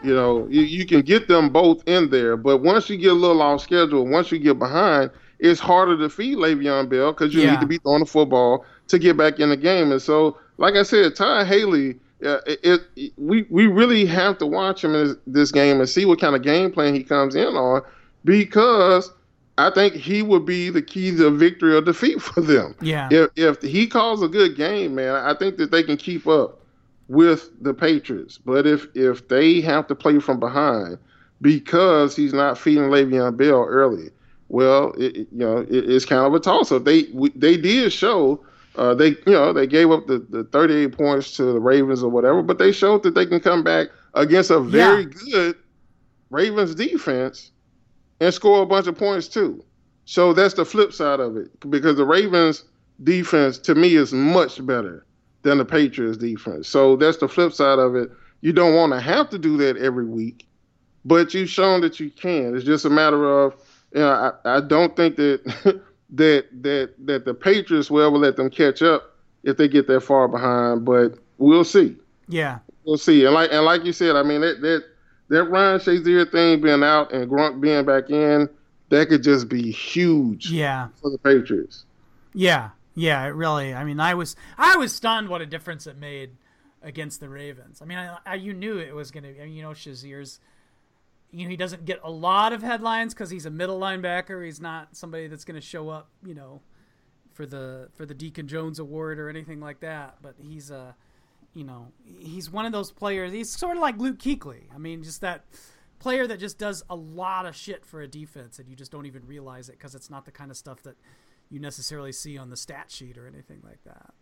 [0.03, 3.15] You know, you, you can get them both in there, but once you get a
[3.15, 7.43] little off schedule, once you get behind, it's harder to feed Le'Veon Bell because you
[7.43, 7.53] yeah.
[7.53, 9.93] need to be throwing the football to get back in the game.
[9.93, 14.47] And so, like I said, Ty Haley, uh, it, it, we we really have to
[14.47, 17.35] watch him in this, this game and see what kind of game plan he comes
[17.35, 17.83] in on
[18.25, 19.13] because
[19.57, 22.75] I think he would be the key to victory or defeat for them.
[22.81, 23.09] Yeah.
[23.11, 26.61] If if he calls a good game, man, I think that they can keep up
[27.09, 28.39] with the Patriots.
[28.39, 30.99] But if if they have to play from behind
[31.41, 34.11] because he's not feeding Le'Veon Bell early,
[34.49, 36.85] well, it, you know, it, it's kind of a toss up.
[36.85, 38.45] They they did show.
[38.77, 42.11] Uh, they you know they gave up the, the 38 points to the Ravens or
[42.11, 45.11] whatever, but they showed that they can come back against a very yeah.
[45.33, 45.57] good
[46.31, 47.53] Ravens defense
[48.21, 49.65] and score a bunch of points too.
[50.07, 52.65] So that's the flip side of it because the Ravens
[53.03, 55.07] defense to me is much better
[55.43, 56.69] than the Patriots defense.
[56.69, 58.11] So that's the flip side of it.
[58.41, 60.47] You don't want to have to do that every week,
[61.05, 62.55] but you've shown that you can.
[62.55, 63.55] It's just a matter of,
[63.93, 65.83] you know, I, I don't think that
[66.17, 70.01] that that that the Patriots will ever let them catch up if they get that
[70.01, 71.97] far behind, but we'll see.
[72.29, 72.59] Yeah.
[72.85, 73.25] We'll see.
[73.25, 74.85] And like and like you said, I mean that that
[75.29, 78.49] that Ryan Shazier thing being out and Gronk being back in,
[78.91, 80.89] that could just be huge yeah.
[81.01, 81.85] for the Patriots.
[82.35, 82.71] Yeah.
[82.97, 83.75] Yeah, it really.
[83.75, 86.31] I mean, I was I was stunned what a difference it made
[86.83, 87.83] against the Ravens.
[87.83, 89.41] I mean, I, I, you knew it was going to.
[89.41, 90.39] I mean, you know, Shazier's.
[91.35, 94.45] You know, he doesn't get a lot of headlines because he's a middle linebacker.
[94.45, 96.09] He's not somebody that's going to show up.
[96.25, 96.61] You know,
[97.33, 100.17] for the for the Deacon Jones Award or anything like that.
[100.23, 100.93] But he's a, uh,
[101.53, 103.33] you know, he's one of those players.
[103.33, 104.63] He's sort of like Luke Kuechly.
[104.75, 105.45] I mean, just that
[105.99, 109.07] player that just does a lot of shit for a defense, and you just don't
[109.07, 110.97] even realize it because it's not the kind of stuff that
[111.51, 114.15] you necessarily see on the stat sheet or anything like that.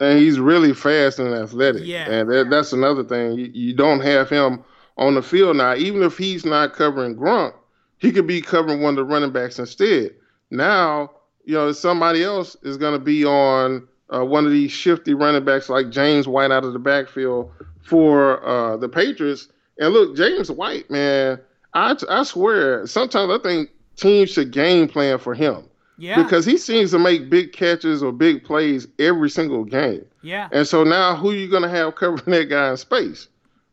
[0.00, 1.82] And he's really fast and athletic.
[1.84, 2.10] Yeah.
[2.10, 3.38] And that, that's another thing.
[3.38, 4.64] You, you, don't have him
[5.00, 5.74] on the field now.
[5.74, 7.54] Even if he's not covering Gronk,
[7.98, 10.14] he could be covering one of the running backs instead.
[10.50, 11.10] Now,
[11.44, 15.44] you know, somebody else is going to be on uh, one of these shifty running
[15.44, 17.50] backs like James White out of the backfield
[17.82, 19.48] for uh, the Patriots.
[19.78, 21.40] And look, James White, man,
[21.74, 25.64] I, I swear, sometimes I think teams should game plan for him.
[25.96, 26.22] Yeah.
[26.22, 30.04] Because he seems to make big catches or big plays every single game.
[30.22, 30.48] Yeah.
[30.50, 33.28] And so now who are you going to have covering that guy in space?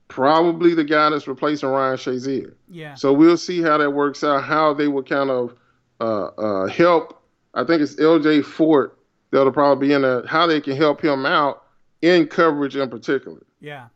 [0.07, 2.53] Probably the guy that's replacing Ryan Shazier.
[2.69, 2.95] Yeah.
[2.95, 5.55] So we'll see how that works out, how they will kind of
[5.99, 7.21] uh, uh, help.
[7.53, 8.97] I think it's LJ Fort
[9.31, 11.63] that'll probably be in there, how they can help him out
[12.01, 13.45] in coverage in particular.
[13.59, 13.87] Yeah.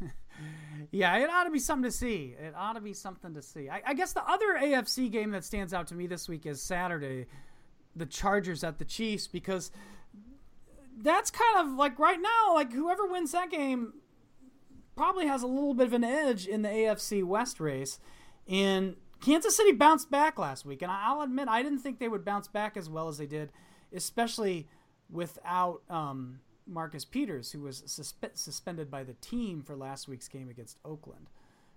[0.92, 2.36] yeah, it ought to be something to see.
[2.38, 3.68] It ought to be something to see.
[3.68, 6.62] I, I guess the other AFC game that stands out to me this week is
[6.62, 7.26] Saturday
[7.94, 9.70] the Chargers at the Chiefs because
[10.98, 13.94] that's kind of like right now, like whoever wins that game
[14.96, 17.98] probably has a little bit of an edge in the AFC West race.
[18.48, 22.24] And Kansas City bounced back last week, and I'll admit I didn't think they would
[22.24, 23.52] bounce back as well as they did,
[23.92, 24.68] especially
[25.08, 30.48] without um, Marcus Peters, who was suspe- suspended by the team for last week's game
[30.48, 31.28] against Oakland.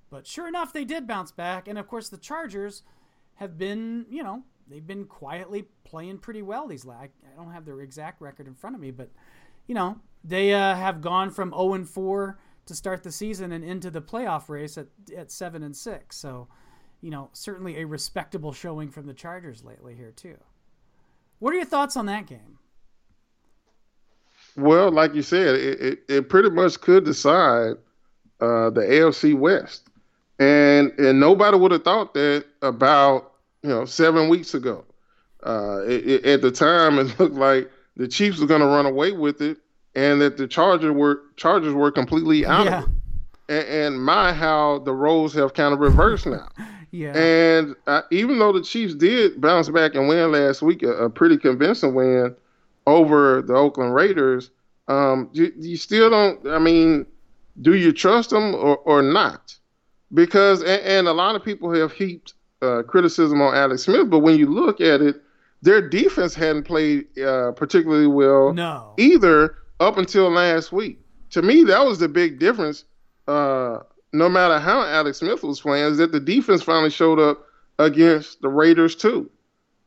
[0.09, 2.83] But sure enough, they did bounce back, and of course the Chargers
[3.35, 7.11] have been, you know, they've been quietly playing pretty well these last.
[7.31, 9.09] I don't have their exact record in front of me, but
[9.67, 13.63] you know they uh, have gone from 0 and 4 to start the season and
[13.63, 16.17] into the playoff race at at seven and six.
[16.17, 16.47] So
[17.01, 20.37] you know, certainly a respectable showing from the Chargers lately here too.
[21.39, 22.57] What are your thoughts on that game?
[24.57, 27.73] Well, like you said, it, it, it pretty much could decide
[28.39, 29.89] uh, the AFC West,
[30.39, 34.85] and and nobody would have thought that about you know seven weeks ago.
[35.43, 39.11] Uh, it, at the time, it looked like the Chiefs were going to run away
[39.11, 39.57] with it,
[39.95, 42.79] and that the Chargers were Chargers were completely out yeah.
[42.79, 42.89] of it.
[43.47, 46.47] And, and, my how the roles have kind of reversed now.
[46.91, 47.15] yeah.
[47.15, 51.09] And uh, even though the Chiefs did bounce back and win last week, a, a
[51.09, 52.35] pretty convincing win
[52.87, 54.49] over the Oakland Raiders,
[54.87, 56.47] um, you, you, still don't.
[56.47, 57.05] I mean,
[57.61, 59.55] do you trust them or, or not?
[60.13, 64.19] Because and, and, a lot of people have heaped uh, criticism on Alex Smith, but
[64.19, 65.21] when you look at it,
[65.61, 68.93] their defense hadn't played uh, particularly well no.
[68.97, 70.99] either up until last week.
[71.31, 72.85] To me, that was the big difference.
[73.27, 73.79] Uh,
[74.13, 77.45] no matter how Alex Smith was playing, is that the defense finally showed up
[77.79, 79.29] against the Raiders too.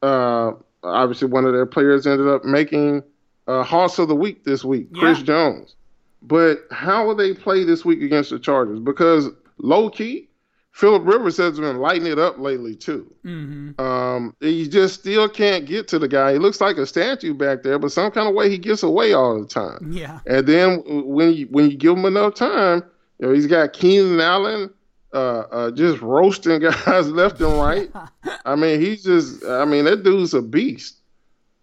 [0.02, 3.02] Uh, obviously, one of their players ended up making
[3.46, 5.00] uh, Hoss of the Week this week, yeah.
[5.00, 5.74] Chris Jones.
[6.20, 8.80] But how will they play this week against the Chargers?
[8.80, 10.28] Because low key,
[10.72, 13.12] Philip Rivers has been lighting it up lately too.
[13.24, 13.80] Mm-hmm.
[13.80, 16.34] Um, you just still can't get to the guy.
[16.34, 19.12] He looks like a statue back there, but some kind of way he gets away
[19.12, 19.90] all the time.
[19.90, 20.20] Yeah.
[20.26, 22.84] And then when you when you give him enough time,
[23.18, 24.70] you know he's got Keenan Allen
[25.12, 27.90] uh, uh, just roasting guys left and right.
[28.44, 29.44] I mean, he's just.
[29.44, 30.96] I mean, that dude's a beast.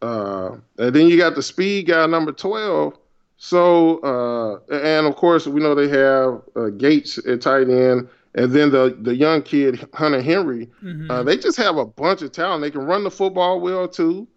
[0.01, 2.97] Uh, and then you got the speed guy, number twelve.
[3.37, 8.51] So, uh, and of course, we know they have uh, Gates at tight end and
[8.51, 11.09] then the the young kid Hunter Henry, mm-hmm.
[11.09, 12.61] uh, they just have a bunch of talent.
[12.61, 14.27] They can run the football well too,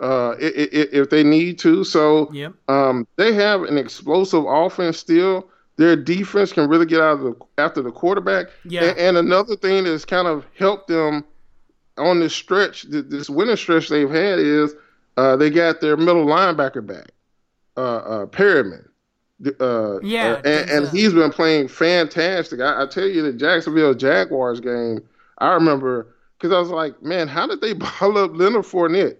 [0.00, 1.82] uh, if, if, they need to.
[1.82, 2.52] So yep.
[2.68, 5.48] um, they have an explosive offense still.
[5.76, 8.46] Their defense can really get out of the after the quarterback.
[8.64, 8.84] Yeah.
[8.84, 11.24] And, and another thing that's kind of helped them
[11.96, 14.74] on this stretch, this winning stretch they've had is
[15.16, 17.10] uh, they got their middle linebacker back,
[17.78, 18.86] uh, uh, Perryman.
[19.60, 22.60] Uh, yeah, uh, and, and he's been playing fantastic.
[22.60, 25.00] I, I, tell you, the Jacksonville Jaguars game,
[25.38, 29.18] I remember because I was like, man, how did they ball up Leonard Fournette?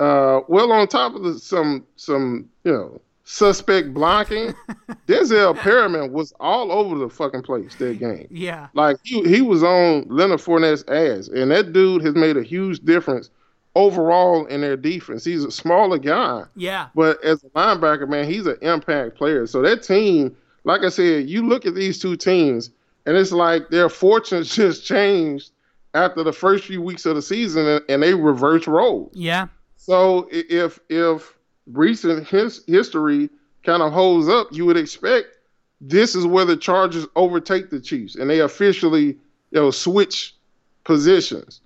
[0.00, 4.52] Uh, well, on top of the, some some you know suspect blocking,
[5.06, 8.26] Denzel Perryman was all over the fucking place that game.
[8.30, 12.42] Yeah, like he he was on Leonard Fournette's ass, and that dude has made a
[12.42, 13.30] huge difference
[13.74, 15.24] overall in their defense.
[15.24, 16.44] He's a smaller guy.
[16.56, 16.88] Yeah.
[16.94, 19.46] But as a linebacker, man, he's an impact player.
[19.46, 22.70] So that team, like I said, you look at these two teams,
[23.06, 25.50] and it's like their fortunes just changed
[25.94, 29.12] after the first few weeks of the season, and they reverse roles.
[29.14, 29.48] Yeah.
[29.76, 31.34] So if if
[31.66, 33.28] recent his, history
[33.64, 35.38] kind of holds up, you would expect
[35.80, 39.16] this is where the Chargers overtake the Chiefs, and they officially you
[39.52, 40.36] know switch
[40.84, 41.61] positions.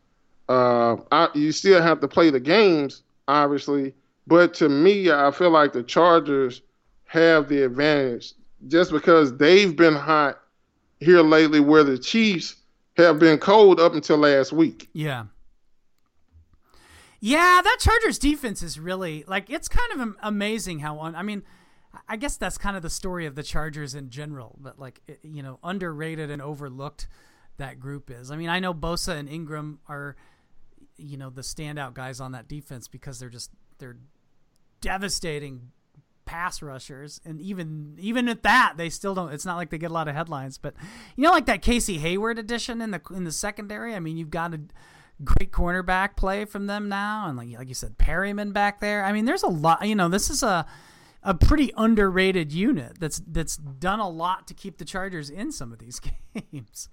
[0.48, 3.94] Uh, I, you still have to play the games, obviously,
[4.26, 6.62] but to me, I feel like the Chargers
[7.06, 8.32] have the advantage
[8.68, 10.40] just because they've been hot
[11.00, 12.56] here lately, where the Chiefs
[12.96, 14.88] have been cold up until last week.
[14.92, 15.26] Yeah.
[17.20, 21.14] Yeah, that Chargers defense is really like it's kind of amazing how on.
[21.14, 21.42] I mean,
[22.08, 25.42] I guess that's kind of the story of the Chargers in general, but like you
[25.42, 27.08] know, underrated and overlooked
[27.56, 28.30] that group is.
[28.30, 30.16] I mean, I know Bosa and Ingram are
[30.96, 33.96] you know the standout guys on that defense because they're just they're
[34.80, 35.72] devastating
[36.24, 37.20] pass rushers.
[37.24, 40.08] And even even at that they still don't it's not like they get a lot
[40.08, 40.74] of headlines but
[41.16, 43.94] you know like that Casey Hayward addition in the in the secondary?
[43.94, 44.60] I mean you've got a
[45.24, 49.04] great cornerback play from them now and like like you said Perryman back there.
[49.04, 50.66] I mean there's a lot you know this is a
[51.22, 55.72] a pretty underrated unit that's that's done a lot to keep the Chargers in some
[55.72, 56.00] of these
[56.52, 56.88] games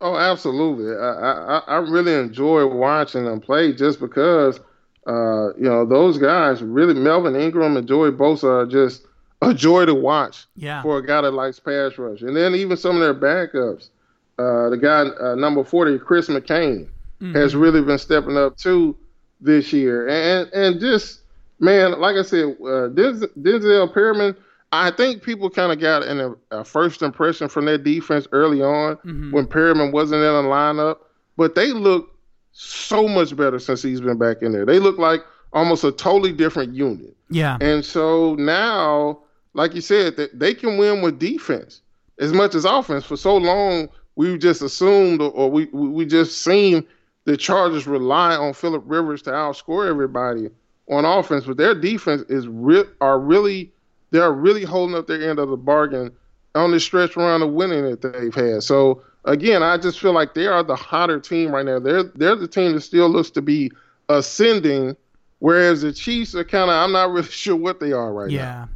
[0.00, 0.96] Oh, absolutely.
[0.96, 4.58] I, I, I really enjoy watching them play just because,
[5.06, 9.06] uh, you know, those guys really, Melvin Ingram and Joey Bosa are just
[9.42, 10.82] a joy to watch yeah.
[10.82, 12.22] for a guy that likes pass rush.
[12.22, 13.90] And then even some of their backups,
[14.38, 16.88] uh, the guy uh, number 40, Chris McCain,
[17.20, 17.34] mm-hmm.
[17.34, 18.96] has really been stepping up too
[19.40, 20.08] this year.
[20.08, 21.20] And and just,
[21.58, 24.34] man, like I said, uh, Denzel, Denzel Perryman–
[24.72, 28.96] I think people kind of got an, a first impression from their defense early on
[28.96, 29.32] mm-hmm.
[29.32, 30.98] when Perryman wasn't in the lineup,
[31.36, 32.16] but they look
[32.52, 34.64] so much better since he's been back in there.
[34.64, 37.16] They look like almost a totally different unit.
[37.30, 37.58] Yeah.
[37.60, 39.20] And so now,
[39.54, 41.82] like you said, that they can win with defense
[42.18, 43.04] as much as offense.
[43.04, 46.86] For so long, we just assumed or we we just seen
[47.24, 50.48] the Chargers rely on Philip Rivers to outscore everybody
[50.88, 53.72] on offense, but their defense is re- are really
[54.10, 56.10] they're really holding up their end of the bargain
[56.54, 58.62] on the stretch run of winning that they've had.
[58.62, 61.78] So again, I just feel like they are the hotter team right now.
[61.78, 63.70] They're they're the team that still looks to be
[64.08, 64.96] ascending,
[65.38, 68.44] whereas the Chiefs are kind of I'm not really sure what they are right yeah.
[68.44, 68.68] now.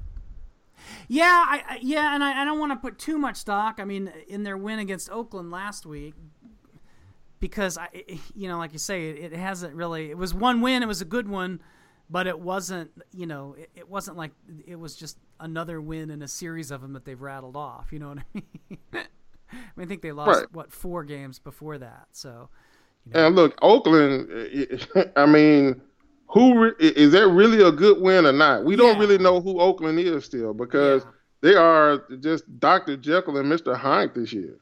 [1.07, 3.79] Yeah, I, yeah, and I, I don't want to put too much stock.
[3.79, 6.15] I mean, in their win against Oakland last week,
[7.41, 7.89] because I,
[8.35, 10.11] you know, like you say, it, it hasn't really.
[10.11, 10.83] It was one win.
[10.83, 11.61] It was a good one,
[12.15, 12.93] but it wasn't.
[13.13, 14.31] You know, it, it wasn't like
[14.69, 17.89] it was just another win in a series of them that they've rattled off.
[17.91, 18.79] You know what I mean?
[19.51, 20.53] I, mean, I think they lost right.
[20.53, 22.07] what four games before that.
[22.13, 22.51] So,
[23.05, 23.27] you know.
[23.27, 24.29] and look, Oakland.
[25.17, 25.81] I mean,
[26.29, 28.65] who is that really a good win or not?
[28.65, 31.11] We don't really know who Oakland is still because yeah.
[31.41, 32.97] they are just Dr.
[32.97, 33.77] Jekyll and Mr.
[33.77, 34.61] Hyde this year.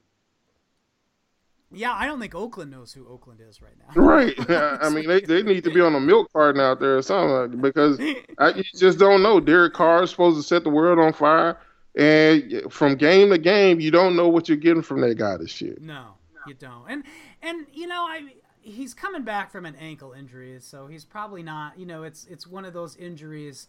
[1.75, 4.01] Yeah, I don't think Oakland knows who Oakland is right now.
[4.01, 4.35] Right.
[4.83, 7.61] I mean, they, they need to be on a milk carton out there or something
[7.61, 8.01] because
[8.39, 9.41] I, you just don't know.
[9.41, 11.59] Derek Carr is supposed to set the world on fire.
[11.95, 15.61] And from game to game, you don't know what you're getting from that guy this
[15.61, 15.77] year.
[15.81, 16.15] No,
[16.47, 16.85] you don't.
[16.89, 17.05] And
[17.43, 21.79] and you know, I he's coming back from an ankle injury, so he's probably not.
[21.79, 23.69] You know, it's it's one of those injuries.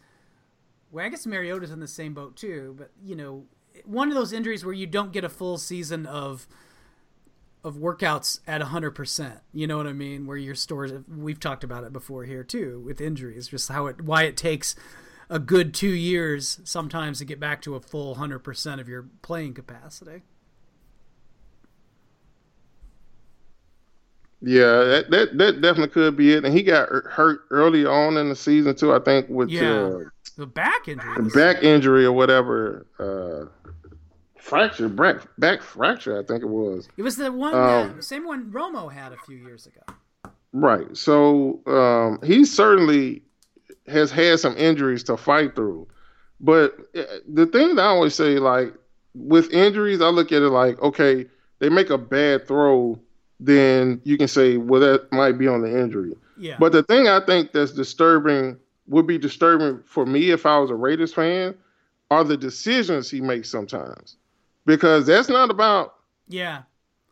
[0.91, 3.45] Where I guess Mariota's in the same boat too, but you know,
[3.85, 6.47] one of those injuries where you don't get a full season of
[7.63, 9.39] of workouts at 100%.
[9.53, 10.25] You know what I mean?
[10.25, 14.01] Where your stores we've talked about it before here too with injuries, just how it
[14.01, 14.75] why it takes
[15.29, 19.53] a good 2 years sometimes to get back to a full 100% of your playing
[19.53, 20.21] capacity.
[24.45, 26.43] Yeah, that, that that definitely could be it.
[26.43, 28.93] And he got hurt early on in the season too.
[28.93, 29.71] I think with yeah.
[29.71, 29.99] Uh,
[30.35, 33.62] the back injury, the back injury or whatever, uh,
[34.43, 36.19] fracture, back back fracture.
[36.19, 36.87] I think it was.
[36.97, 39.81] It was the one, um, that, same one Romo had a few years ago.
[40.51, 40.95] Right.
[40.95, 43.23] So um, he certainly
[43.87, 45.87] has had some injuries to fight through.
[46.39, 48.73] But uh, the thing that I always say, like
[49.15, 51.25] with injuries, I look at it like, okay,
[51.59, 52.99] they make a bad throw
[53.39, 56.13] then you can say, well, that might be on the injury.
[56.37, 56.55] Yeah.
[56.59, 60.69] But the thing I think that's disturbing would be disturbing for me if I was
[60.69, 61.55] a Raiders fan
[62.09, 64.17] are the decisions he makes sometimes,
[64.65, 65.95] because that's not about
[66.27, 66.63] yeah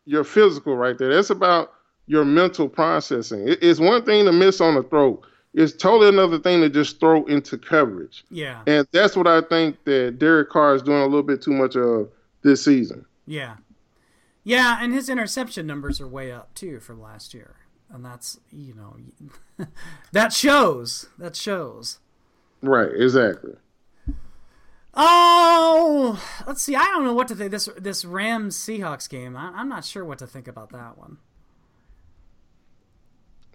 [0.06, 1.14] your physical right there.
[1.14, 1.74] That's about
[2.08, 3.44] your mental processing.
[3.46, 5.22] It's one thing to miss on the throw.
[5.54, 8.24] It's totally another thing to just throw into coverage.
[8.30, 8.62] Yeah.
[8.68, 11.76] And that's what I think that Derek Carr is doing a little bit too much
[11.76, 12.10] of
[12.42, 13.06] this season.
[13.28, 13.58] Yeah.
[14.44, 17.58] Yeah, and his interception numbers are way up too from last year,
[17.92, 19.68] and that's you know
[20.12, 21.10] that shows.
[21.20, 22.00] That shows.
[22.64, 22.90] Right.
[22.92, 23.54] Exactly.
[24.94, 26.76] Oh, let's see.
[26.76, 29.38] I don't know what to think this this Rams Seahawks game.
[29.38, 31.18] I, am not sure what to think about that one.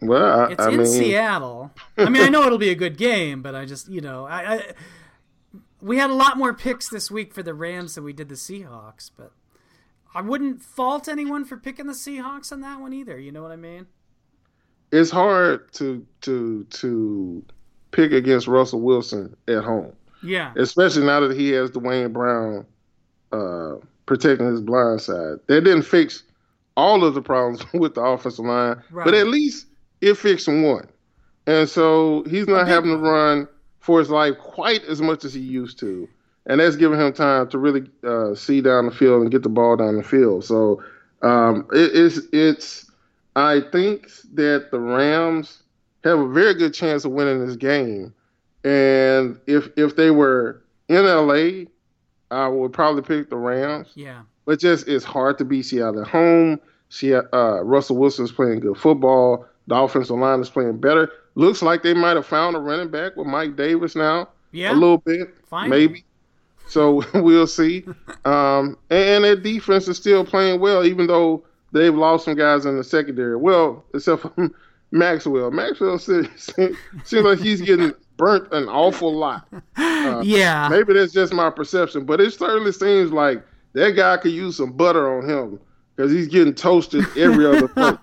[0.00, 0.86] Well, I, it's I in mean...
[0.86, 1.72] Seattle.
[1.98, 4.54] I mean, I know it'll be a good game, but I just you know I,
[4.54, 4.72] I
[5.82, 8.34] we had a lot more picks this week for the Rams than we did the
[8.34, 9.32] Seahawks, but
[10.14, 13.18] I wouldn't fault anyone for picking the Seahawks on that one either.
[13.18, 13.86] You know what I mean?
[14.90, 17.44] It's hard to to to
[17.90, 19.92] pick against Russell Wilson at home.
[20.26, 20.52] Yeah.
[20.56, 22.66] Especially now that he has Duane Brown
[23.32, 25.38] uh, protecting his blind side.
[25.46, 26.22] That didn't fix
[26.76, 29.04] all of the problems with the offensive line, right.
[29.04, 29.66] but at least
[30.00, 30.88] it fixed one.
[31.46, 33.48] And so he's not having to run
[33.78, 36.08] for his life quite as much as he used to
[36.46, 39.48] and that's giving him time to really uh, see down the field and get the
[39.48, 40.44] ball down the field.
[40.44, 40.82] So
[41.22, 42.90] um, it, it's it's
[43.34, 45.62] I think that the Rams
[46.04, 48.14] have a very good chance of winning this game,
[48.66, 51.66] and if if they were in LA,
[52.30, 53.92] I would probably pick the Rams.
[53.94, 56.60] Yeah, but just it's hard to beat Seattle at home.
[56.88, 59.46] See, uh, Russell Wilson's playing good football.
[59.68, 61.10] The offensive line is playing better.
[61.36, 64.28] Looks like they might have found a running back with Mike Davis now.
[64.50, 65.70] Yeah, a little bit, Fine.
[65.70, 66.04] maybe.
[66.66, 67.84] So we'll see.
[68.24, 72.66] Um, and, and their defense is still playing well, even though they've lost some guys
[72.66, 73.36] in the secondary.
[73.36, 74.50] Well, except for
[74.90, 75.52] Maxwell.
[75.52, 76.52] Maxwell seems,
[77.04, 79.46] seems like he's getting burnt an awful lot.
[80.06, 80.68] Uh, yeah.
[80.68, 83.42] Maybe that's just my perception, but it certainly seems like
[83.72, 85.58] that guy could use some butter on him
[85.94, 87.96] because he's getting toasted every other play.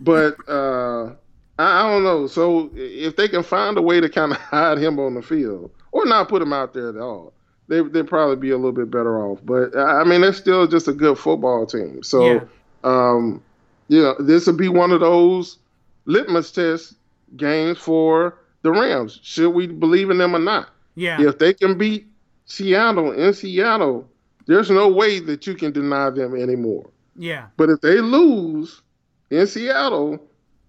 [0.00, 1.14] But uh,
[1.58, 2.26] I, I don't know.
[2.26, 5.70] So if they can find a way to kind of hide him on the field
[5.92, 7.32] or not put him out there at all,
[7.68, 9.38] they they'd probably be a little bit better off.
[9.44, 12.02] But I mean, they're still just a good football team.
[12.02, 12.40] So, yeah.
[12.84, 13.42] um,
[13.88, 15.58] you know, this would be one of those
[16.04, 16.94] litmus test
[17.36, 19.20] games for the Rams.
[19.22, 20.70] Should we believe in them or not?
[20.94, 21.20] Yeah.
[21.20, 22.06] If they can beat
[22.46, 24.08] Seattle in Seattle,
[24.46, 26.90] there's no way that you can deny them anymore.
[27.16, 27.46] Yeah.
[27.56, 28.82] But if they lose
[29.30, 30.18] in Seattle,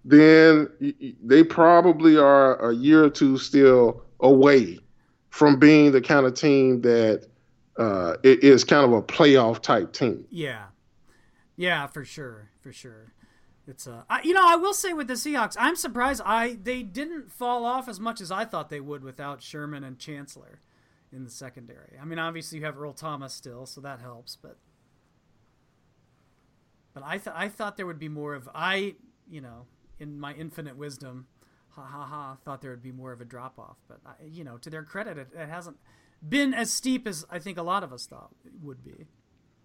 [0.04, 0.68] then
[1.22, 4.78] they probably are a year or two still away
[5.30, 7.26] from being the kind of team that
[7.78, 10.24] uh, is kind of a playoff type team.
[10.30, 10.66] Yeah,
[11.56, 13.12] yeah, for sure, for sure.
[13.66, 16.82] It's uh, I, you know, I will say with the Seahawks, I'm surprised I they
[16.82, 20.60] didn't fall off as much as I thought they would without Sherman and Chancellor
[21.12, 21.96] in the secondary.
[22.00, 24.58] I mean, obviously you have Earl Thomas still, so that helps, but
[26.92, 28.96] but I th- I thought there would be more of I,
[29.30, 29.66] you know,
[29.98, 31.26] in my infinite wisdom,
[31.70, 34.44] ha ha ha, thought there would be more of a drop off, but I, you
[34.44, 35.78] know, to their credit, it, it hasn't
[36.26, 39.06] been as steep as I think a lot of us thought it would be.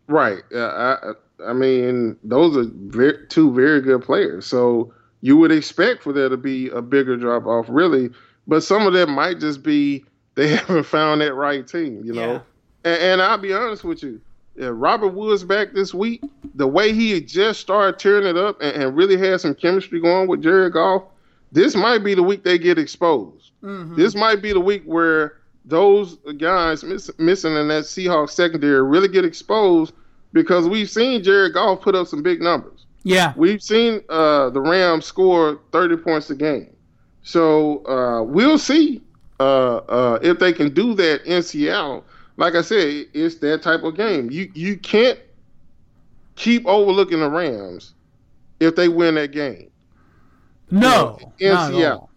[0.10, 0.44] Right.
[0.54, 1.14] Uh, I
[1.46, 4.46] I mean, those are very, two very good players.
[4.46, 8.10] So you would expect for there to be a bigger drop off, really.
[8.48, 10.04] But some of them might just be
[10.36, 12.34] they haven't found that right team, you know.
[12.34, 12.42] Yeah.
[12.86, 14.22] And, and, I'll be honest with you,
[14.56, 16.24] yeah, Robert Woods back this week,
[16.56, 20.00] the way he had just started tearing it up and, and, really had some chemistry
[20.00, 21.04] going with Jared Goff,
[21.52, 23.52] this might be the week they get exposed.
[23.62, 23.96] Mm-hmm.
[23.96, 29.10] This might be the week where those guys miss, missing in that Seahawks secondary really
[29.10, 29.94] get exposed
[30.34, 32.86] because we've seen Jared Goff put up some big numbers.
[33.04, 33.34] Yeah.
[33.36, 36.76] We've seen uh, the Rams score 30 points a game.
[37.24, 39.02] So uh, we'll see
[39.40, 42.06] uh, uh, if they can do that in Seattle.
[42.38, 44.32] Like I said, it's that type of game.
[44.32, 45.20] You you can't
[46.36, 47.94] keep overlooking the Rams
[48.60, 49.70] if they win that game.
[50.72, 52.10] No, in Seattle.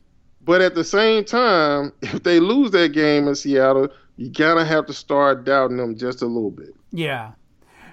[0.44, 4.66] But at the same time, if they lose that game in Seattle, you kind of
[4.66, 6.74] have to start doubting them just a little bit.
[6.92, 7.32] Yeah.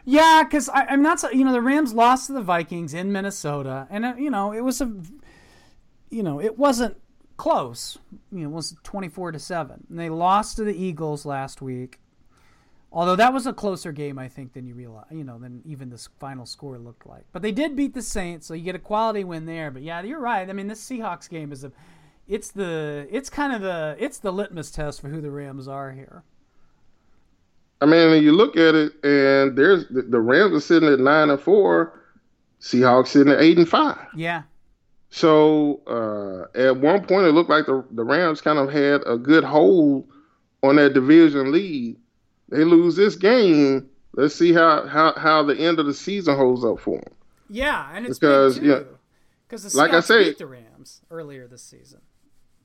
[0.09, 4.03] Yeah, because I'm not, you know, the Rams lost to the Vikings in Minnesota, and,
[4.03, 4.91] uh, you know, it was a,
[6.09, 6.97] you know, it wasn't
[7.37, 7.99] close.
[8.31, 9.85] You know, it was 24 to 7.
[9.87, 11.99] And they lost to the Eagles last week.
[12.91, 15.91] Although that was a closer game, I think, than you realize, you know, than even
[15.91, 17.25] the final score looked like.
[17.31, 19.69] But they did beat the Saints, so you get a quality win there.
[19.69, 20.49] But yeah, you're right.
[20.49, 21.71] I mean, this Seahawks game is a,
[22.27, 25.91] it's the, it's kind of the, it's the litmus test for who the Rams are
[25.91, 26.23] here.
[27.81, 31.29] I mean, you look at it, and there's the, the Rams are sitting at nine
[31.29, 31.99] and four,
[32.59, 34.05] Seahawks sitting at eight and five.
[34.15, 34.43] Yeah.
[35.09, 39.17] So uh, at one point, it looked like the the Rams kind of had a
[39.17, 40.07] good hold
[40.61, 41.97] on that division lead.
[42.49, 43.89] They lose this game.
[44.13, 47.13] Let's see how how, how the end of the season holds up for them.
[47.49, 48.81] Yeah, and it's because yeah,
[49.47, 52.01] because the like I beat the Rams earlier this season.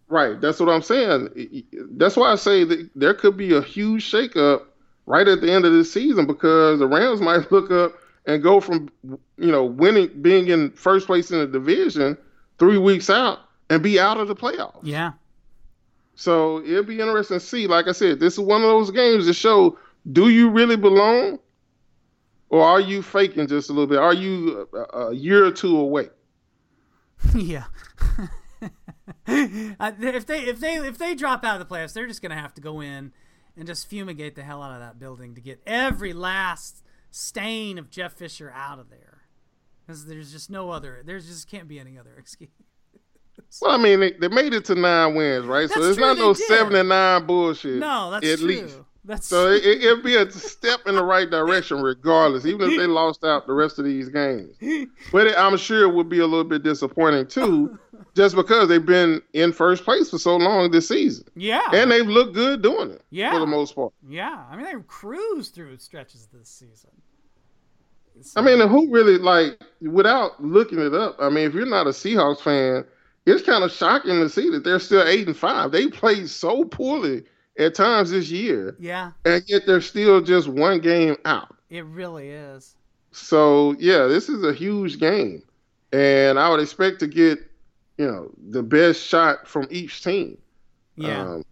[0.08, 1.64] Right, that's what I'm saying.
[1.92, 4.64] That's why I say that there could be a huge shakeup
[5.06, 7.94] right at the end of this season because the Rams might look up
[8.26, 8.88] and go from
[9.36, 12.16] you know winning being in first place in the division
[12.58, 13.40] three weeks out
[13.70, 14.80] and be out of the playoffs.
[14.82, 15.12] Yeah.
[16.16, 17.66] So it'll be interesting to see.
[17.66, 19.78] Like I said, this is one of those games to show
[20.12, 21.38] do you really belong
[22.50, 23.98] or are you faking just a little bit?
[23.98, 26.08] Are you a, a year or two away?
[27.34, 27.64] yeah.
[29.26, 32.54] if they if they if they drop out of the playoffs, they're just gonna have
[32.54, 33.12] to go in
[33.56, 37.90] and just fumigate the hell out of that building to get every last stain of
[37.90, 39.22] Jeff Fisher out of there.
[39.86, 42.50] Because there's just no other, there's just can't be any other excuse.
[43.60, 45.68] Well, I mean, they, they made it to nine wins, right?
[45.68, 46.44] That's so it's not no did.
[46.44, 47.78] seven and nine bullshit.
[47.78, 48.48] No, that's at true.
[48.48, 48.78] least.
[49.04, 52.86] That's so it, it'll be a step in the right direction, regardless, even if they
[52.86, 54.56] lost out the rest of these games.
[55.12, 57.78] But it, I'm sure it would be a little bit disappointing too,
[58.14, 61.24] just because they've been in first place for so long this season.
[61.34, 63.02] Yeah, and they've looked good doing it.
[63.10, 63.92] Yeah, for the most part.
[64.08, 66.90] Yeah, I mean they cruised through stretches this season.
[68.36, 71.16] I mean, who really like without looking it up?
[71.18, 72.84] I mean, if you're not a Seahawks fan,
[73.26, 75.72] it's kind of shocking to see that they're still eight and five.
[75.72, 77.24] They played so poorly
[77.58, 78.76] at times this year.
[78.78, 79.12] Yeah.
[79.24, 81.56] And yet they're still just one game out.
[81.70, 82.76] It really is.
[83.12, 85.42] So yeah, this is a huge game.
[85.92, 87.38] And I would expect to get,
[87.98, 90.38] you know, the best shot from each team.
[90.96, 91.20] Yeah.
[91.20, 91.44] Um,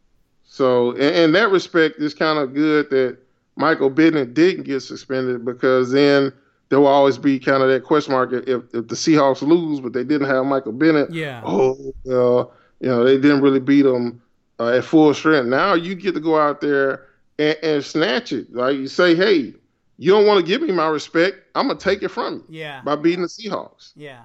[0.44, 3.18] so in, in, that respect, it's kind of good that
[3.56, 6.32] Michael Bennett didn't get suspended because then
[6.68, 9.92] there will always be kind of that question mark if, if the Seahawks lose, but
[9.92, 11.12] they didn't have Michael Bennett.
[11.12, 11.42] Yeah.
[11.44, 14.22] Oh, uh, you know, they didn't really beat them
[14.58, 15.48] uh, at full strength.
[15.48, 17.06] Now you get to go out there
[17.38, 18.52] and, and snatch it.
[18.54, 19.54] Like you say, hey,
[19.98, 21.36] you don't want to give me my respect.
[21.54, 22.60] I'm gonna take it from you.
[22.60, 22.80] Yeah.
[22.82, 23.92] By beating the Seahawks.
[23.94, 24.22] Yeah.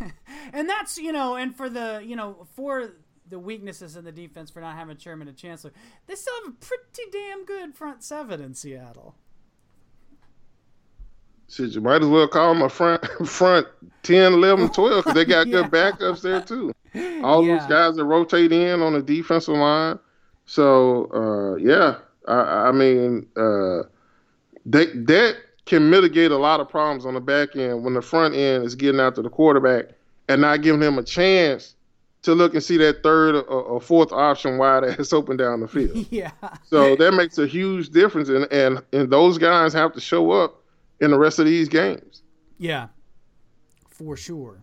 [0.52, 2.92] And that's you know, and for the you know for
[3.28, 5.72] the weaknesses in the defense for not having Sherman and Chancellor,
[6.06, 9.14] they still have a pretty damn good front seven in Seattle.
[11.50, 13.66] Shit, you might as well call them a front front
[14.02, 15.62] 10, 11, 12 because they got yeah.
[15.62, 16.72] good backups there too.
[17.22, 17.58] All yeah.
[17.58, 19.98] those guys that rotate in on the defensive line.
[20.46, 23.82] So uh, yeah, I, I mean uh,
[24.64, 25.36] they, that
[25.68, 28.74] can mitigate a lot of problems on the back end when the front end is
[28.74, 29.86] getting out to the quarterback
[30.28, 31.74] and not giving him a chance
[32.22, 35.68] to look and see that third or, or fourth option wide ass open down the
[35.68, 36.06] field.
[36.10, 36.30] yeah.
[36.64, 40.62] So that makes a huge difference, and and and those guys have to show up
[41.00, 42.22] in the rest of these games.
[42.58, 42.88] Yeah,
[43.90, 44.62] for sure.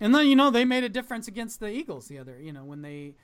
[0.00, 2.64] And then you know they made a difference against the Eagles the other, you know,
[2.64, 3.14] when they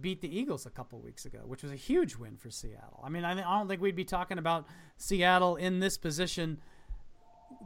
[0.00, 3.00] beat the Eagles a couple weeks ago, which was a huge win for Seattle.
[3.04, 6.60] I mean, I, don't think we'd be talking about Seattle in this position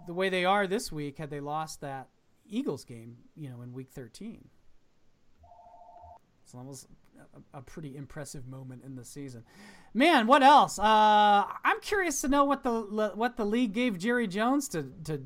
[0.06, 2.08] the way they are this week had they lost that
[2.46, 4.48] Eagles game, you know, in Week 13.
[6.44, 6.86] It's almost
[7.54, 9.44] a, a pretty impressive moment in the season.
[9.94, 10.78] Man, what else?
[10.78, 15.22] Uh, I'm curious to know what the what the league gave Jerry Jones to to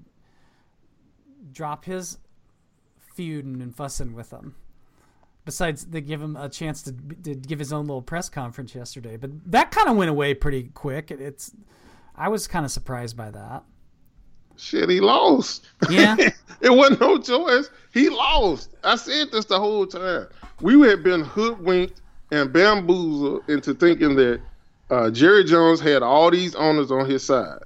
[1.53, 2.19] drop his
[3.15, 4.55] feuding and fussing with them.
[5.47, 9.17] Besides, they give him a chance to, to give his own little press conference yesterday,
[9.17, 11.11] but that kind of went away pretty quick.
[11.11, 11.53] It's
[12.17, 13.63] I was kind of surprised by that.
[14.57, 15.67] Shit, he lost.
[15.89, 16.17] Yeah,
[16.61, 17.71] it wasn't no choice.
[17.95, 18.75] He lost.
[18.83, 20.27] I said this the whole time.
[20.61, 22.01] We had been hoodwinked
[22.33, 24.41] and bamboozled into thinking that
[24.91, 27.61] uh, Jerry Jones had all these owners on his side,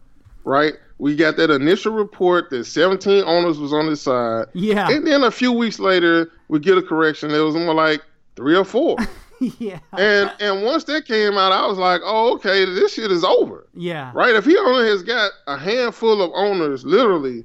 [0.45, 0.75] right?
[1.01, 4.49] We got that initial report that 17 owners was on his side.
[4.53, 4.91] Yeah.
[4.91, 7.31] And then a few weeks later, we get a correction.
[7.31, 8.03] It was more like
[8.37, 8.99] three or four.
[9.59, 9.79] yeah.
[9.97, 13.67] And and once that came out, I was like, oh, okay, this shit is over.
[13.75, 14.13] Yeah.
[14.15, 14.35] Right?
[14.35, 17.45] If he only has got a handful of owners literally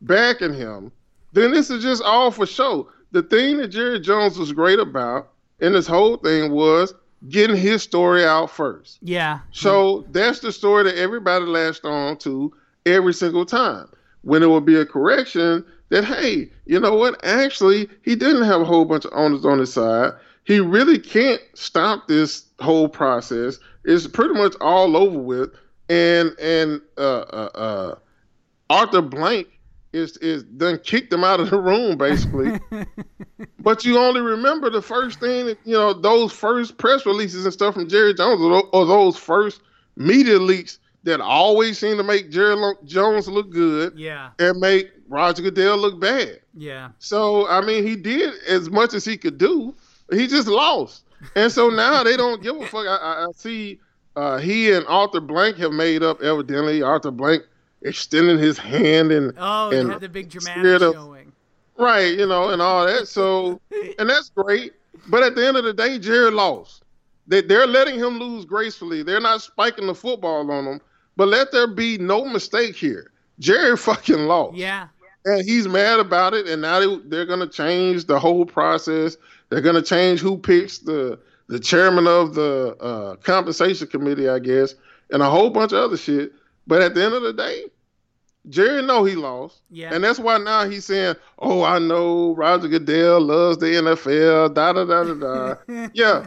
[0.00, 0.90] backing him,
[1.34, 2.88] then this is just all for show.
[3.12, 5.28] The thing that Jerry Jones was great about
[5.60, 6.94] in this whole thing was
[7.28, 8.98] getting his story out first.
[9.02, 9.40] Yeah.
[9.50, 12.52] So that's the story that everybody latched on to
[12.86, 13.88] every single time.
[14.22, 17.22] When it would be a correction that, hey, you know what?
[17.24, 20.12] Actually, he didn't have a whole bunch of owners on his side.
[20.44, 23.58] He really can't stop this whole process.
[23.84, 25.50] It's pretty much all over with.
[25.90, 27.94] And and uh, uh, uh,
[28.70, 29.48] Arthur Blank
[29.92, 32.58] is is done kicked him out of the room basically.
[33.60, 37.52] but you only remember the first thing, that, you know, those first press releases and
[37.52, 39.60] stuff from Jerry Jones, or, or those first
[39.96, 45.42] media leaks that always seem to make Jerry Jones look good, yeah, and make Roger
[45.42, 46.40] Goodell look bad.
[46.54, 46.90] Yeah.
[46.98, 49.74] So I mean, he did as much as he could do.
[50.10, 51.04] He just lost,
[51.36, 52.86] and so now they don't give a fuck.
[52.86, 53.80] I, I see
[54.16, 56.20] uh, he and Arthur Blank have made up.
[56.22, 57.44] Evidently, Arthur Blank
[57.82, 61.32] extending his hand and oh, and had the big dramatic of, showing,
[61.78, 62.16] right?
[62.18, 63.08] You know, and all that.
[63.08, 63.60] So,
[63.98, 64.72] and that's great.
[65.08, 66.82] But at the end of the day, Jerry lost.
[67.26, 69.02] They, they're letting him lose gracefully.
[69.02, 70.80] They're not spiking the football on him.
[71.16, 73.10] But let there be no mistake here.
[73.38, 74.56] Jerry fucking lost.
[74.56, 74.88] Yeah.
[75.24, 76.46] And he's mad about it.
[76.46, 79.16] And now they, they're going to change the whole process.
[79.48, 84.38] They're going to change who picks the the chairman of the uh, compensation committee, I
[84.38, 84.74] guess,
[85.10, 86.32] and a whole bunch of other shit.
[86.66, 87.64] But at the end of the day,
[88.48, 89.60] Jerry know he lost.
[89.70, 89.94] Yeah.
[89.94, 94.72] And that's why now he's saying, Oh, I know Roger Goodell loves the NFL, da
[94.72, 95.14] da da da
[95.66, 95.88] da.
[95.94, 96.26] yeah.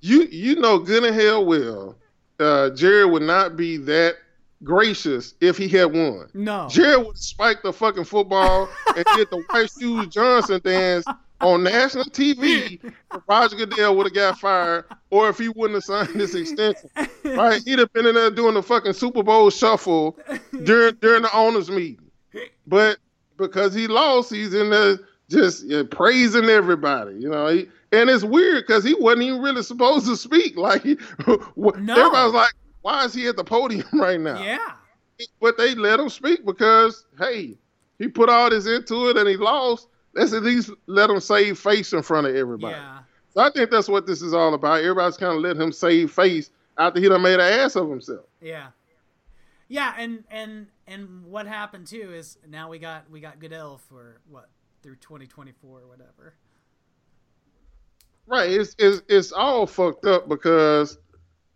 [0.00, 1.96] You you know good and hell well
[2.38, 4.16] uh, Jerry would not be that
[4.62, 6.28] gracious if he had won.
[6.34, 6.68] No.
[6.70, 11.06] Jerry would spike the fucking football and did the White Shoes Johnson dance
[11.40, 12.80] on national TV.
[13.28, 16.88] Roger Goodell would have got fired, or if he wouldn't have signed this extension,
[17.24, 17.62] right?
[17.64, 20.18] He'd have been in there doing the fucking Super Bowl shuffle
[20.64, 22.10] during during the owners' meeting.
[22.66, 22.98] But
[23.36, 24.98] because he lost, he's in there
[25.30, 27.16] just praising everybody.
[27.16, 30.56] You know, he, and it's weird because he wasn't even really supposed to speak.
[30.56, 30.96] Like, he,
[31.26, 31.36] no.
[31.66, 32.52] everybody's like,
[32.82, 34.42] why is he at the podium right now?
[34.42, 34.72] Yeah.
[35.40, 37.56] But they let him speak because, hey,
[37.98, 39.88] he put all this into it and he lost.
[40.14, 42.76] Let's at least let him save face in front of everybody.
[42.76, 42.98] Yeah.
[43.34, 44.80] So I think that's what this is all about.
[44.80, 48.24] Everybody's kind of letting him save face after he done made an ass of himself.
[48.40, 48.68] Yeah.
[49.68, 54.20] Yeah, and and and what happened too is now we got we got Goodell for
[54.28, 54.48] what
[54.86, 56.34] through 2024 or whatever.
[58.28, 58.52] Right.
[58.52, 60.96] It's, it's it's all fucked up because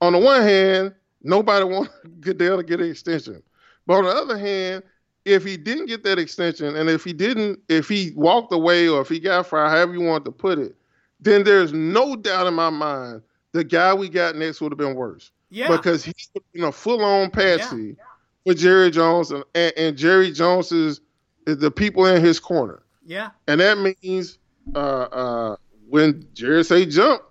[0.01, 3.41] on the one hand, nobody wants Goodell to get an extension.
[3.87, 4.83] But on the other hand,
[5.24, 9.01] if he didn't get that extension and if he didn't if he walked away or
[9.01, 10.74] if he got fired, however you want to put it,
[11.20, 13.22] then there's no doubt in my mind
[13.53, 15.31] the guy we got next would have been worse.
[15.51, 15.68] Yeah.
[15.76, 18.05] Because he's you know full on patsy yeah.
[18.45, 21.01] with Jerry Jones and, and, and Jerry Jones is,
[21.47, 22.83] is the people in his corner.
[23.11, 23.31] Yeah.
[23.49, 24.39] And that means
[24.73, 25.57] uh, uh,
[25.89, 27.23] when Jerry say jump,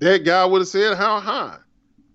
[0.00, 1.58] that guy would have said how high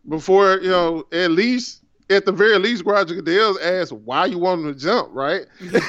[0.10, 4.66] before, you know, at least at the very least, Roger Goodell's asked why you want
[4.66, 5.46] him to jump, right?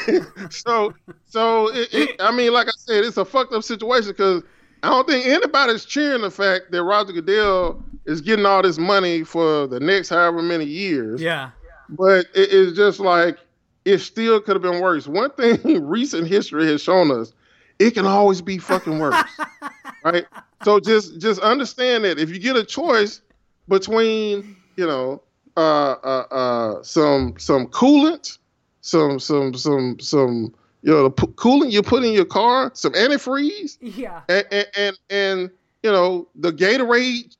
[0.51, 0.95] so,
[1.25, 4.45] so it, it, I mean, like I said, it's a fucked up situation because
[4.85, 9.25] I don't think anybody's cheering the fact that Roger Goodell is getting all this money
[9.25, 11.21] for the next however many years.
[11.21, 11.51] Yeah.
[11.89, 13.39] But it, it's just like
[13.85, 15.07] it still could have been worse.
[15.07, 17.33] One thing recent history has shown us,
[17.79, 19.25] it can always be fucking worse.
[20.05, 20.27] right?
[20.65, 23.21] So just just understand that if you get a choice
[23.69, 25.23] between you know
[25.57, 28.39] uh, uh, uh, some some coolant,
[28.81, 32.93] some some some some you know the p- coolant you put in your car, some
[32.93, 34.23] antifreeze, Yeah.
[34.29, 35.51] and and and, and
[35.83, 37.37] you know the Gatorade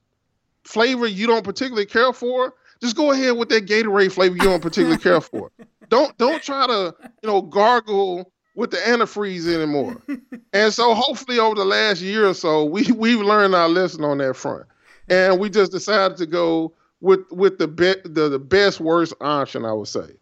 [0.65, 2.55] flavor you don't particularly care for.
[2.81, 5.51] Just go ahead with that Gatorade flavor you don't particularly care for.
[5.93, 10.01] Don't don't try to you know gargle with the antifreeze anymore.
[10.55, 14.17] and so hopefully over the last year or so, we we've learned our lesson on
[14.19, 14.65] that front,
[15.11, 16.73] and we just decided to go
[17.03, 20.17] with with the be, the, the best worst option, I would say.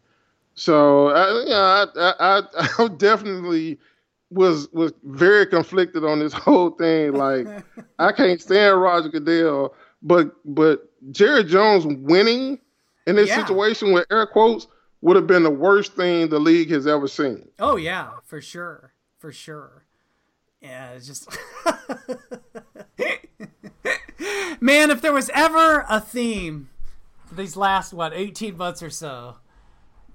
[0.56, 2.42] So I, yeah, I, I,
[2.80, 3.78] I definitely
[4.30, 7.12] was was very conflicted on this whole thing.
[7.12, 7.46] Like
[8.00, 12.58] I can't stand Roger Goodell, but but Jerry Jones winning
[13.06, 13.44] in this Yeah.
[13.44, 14.66] situation with air quotes
[15.02, 17.48] would have been the worst thing the league has ever seen.
[17.58, 19.84] Oh yeah, for sure, for sure.
[20.60, 21.28] Yeah, it's just
[24.60, 26.68] man, if there was ever a theme
[27.26, 29.36] for these last what eighteen months or so,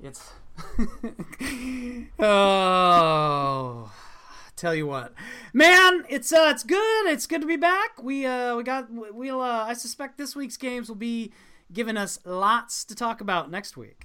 [0.02, 0.32] it's
[2.20, 3.92] oh.
[4.56, 5.14] Tell you what,
[5.54, 7.08] man, it's uh, it's good.
[7.08, 8.02] It's good to be back.
[8.02, 11.34] We uh, we got we'll uh, I suspect this week's games will be
[11.74, 14.05] giving us lots to talk about next week.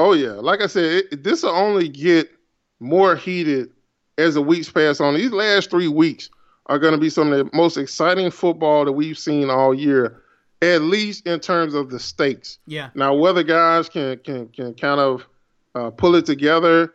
[0.00, 2.30] Oh yeah, like I said, this will only get
[2.80, 3.68] more heated
[4.16, 5.12] as the weeks pass on.
[5.14, 6.30] These last three weeks
[6.66, 10.22] are going to be some of the most exciting football that we've seen all year,
[10.62, 12.58] at least in terms of the stakes.
[12.66, 15.26] Yeah, Now, whether guys can can can kind of
[15.74, 16.94] uh, pull it together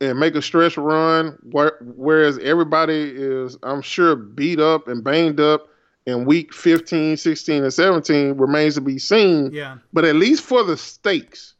[0.00, 5.38] and make a stretch run, where, whereas everybody is, I'm sure, beat up and banged
[5.38, 5.68] up
[6.04, 9.50] in week 15, 16, and 17 remains to be seen.
[9.52, 11.54] yeah, But at least for the stakes,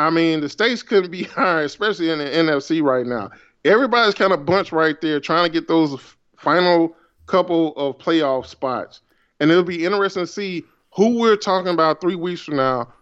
[0.00, 3.30] I mean, the stakes couldn't be higher, especially in the NFC right now.
[3.64, 6.00] Everybody's kind of bunched right there trying to get those
[6.36, 6.96] final
[7.26, 9.02] couple of playoff spots.
[9.38, 12.92] And it'll be interesting to see who we're talking about three weeks from now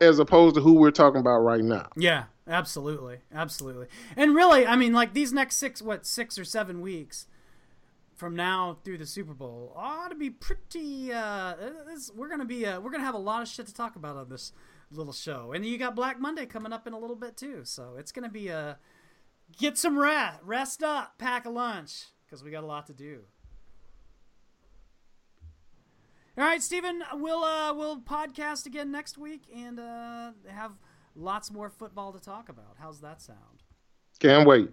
[0.00, 1.88] as opposed to who we're talking about right now.
[1.96, 3.86] Yeah, absolutely, absolutely.
[4.16, 7.26] And really, I mean, like these next six, what six or seven weeks
[8.14, 11.12] from now through the Super Bowl ought to be pretty.
[11.12, 11.54] Uh,
[12.14, 14.28] we're gonna be, uh, we're gonna have a lot of shit to talk about on
[14.28, 14.52] this
[14.90, 17.94] little show, and you got Black Monday coming up in a little bit too, so
[17.98, 18.78] it's gonna be a
[19.58, 23.20] get some rest, rest up, pack a lunch, because we got a lot to do.
[26.38, 30.72] All right, Stephen, we'll uh, we'll podcast again next week and uh, have
[31.14, 32.76] lots more football to talk about.
[32.78, 33.62] How's that sound?
[34.20, 34.70] Can't wait.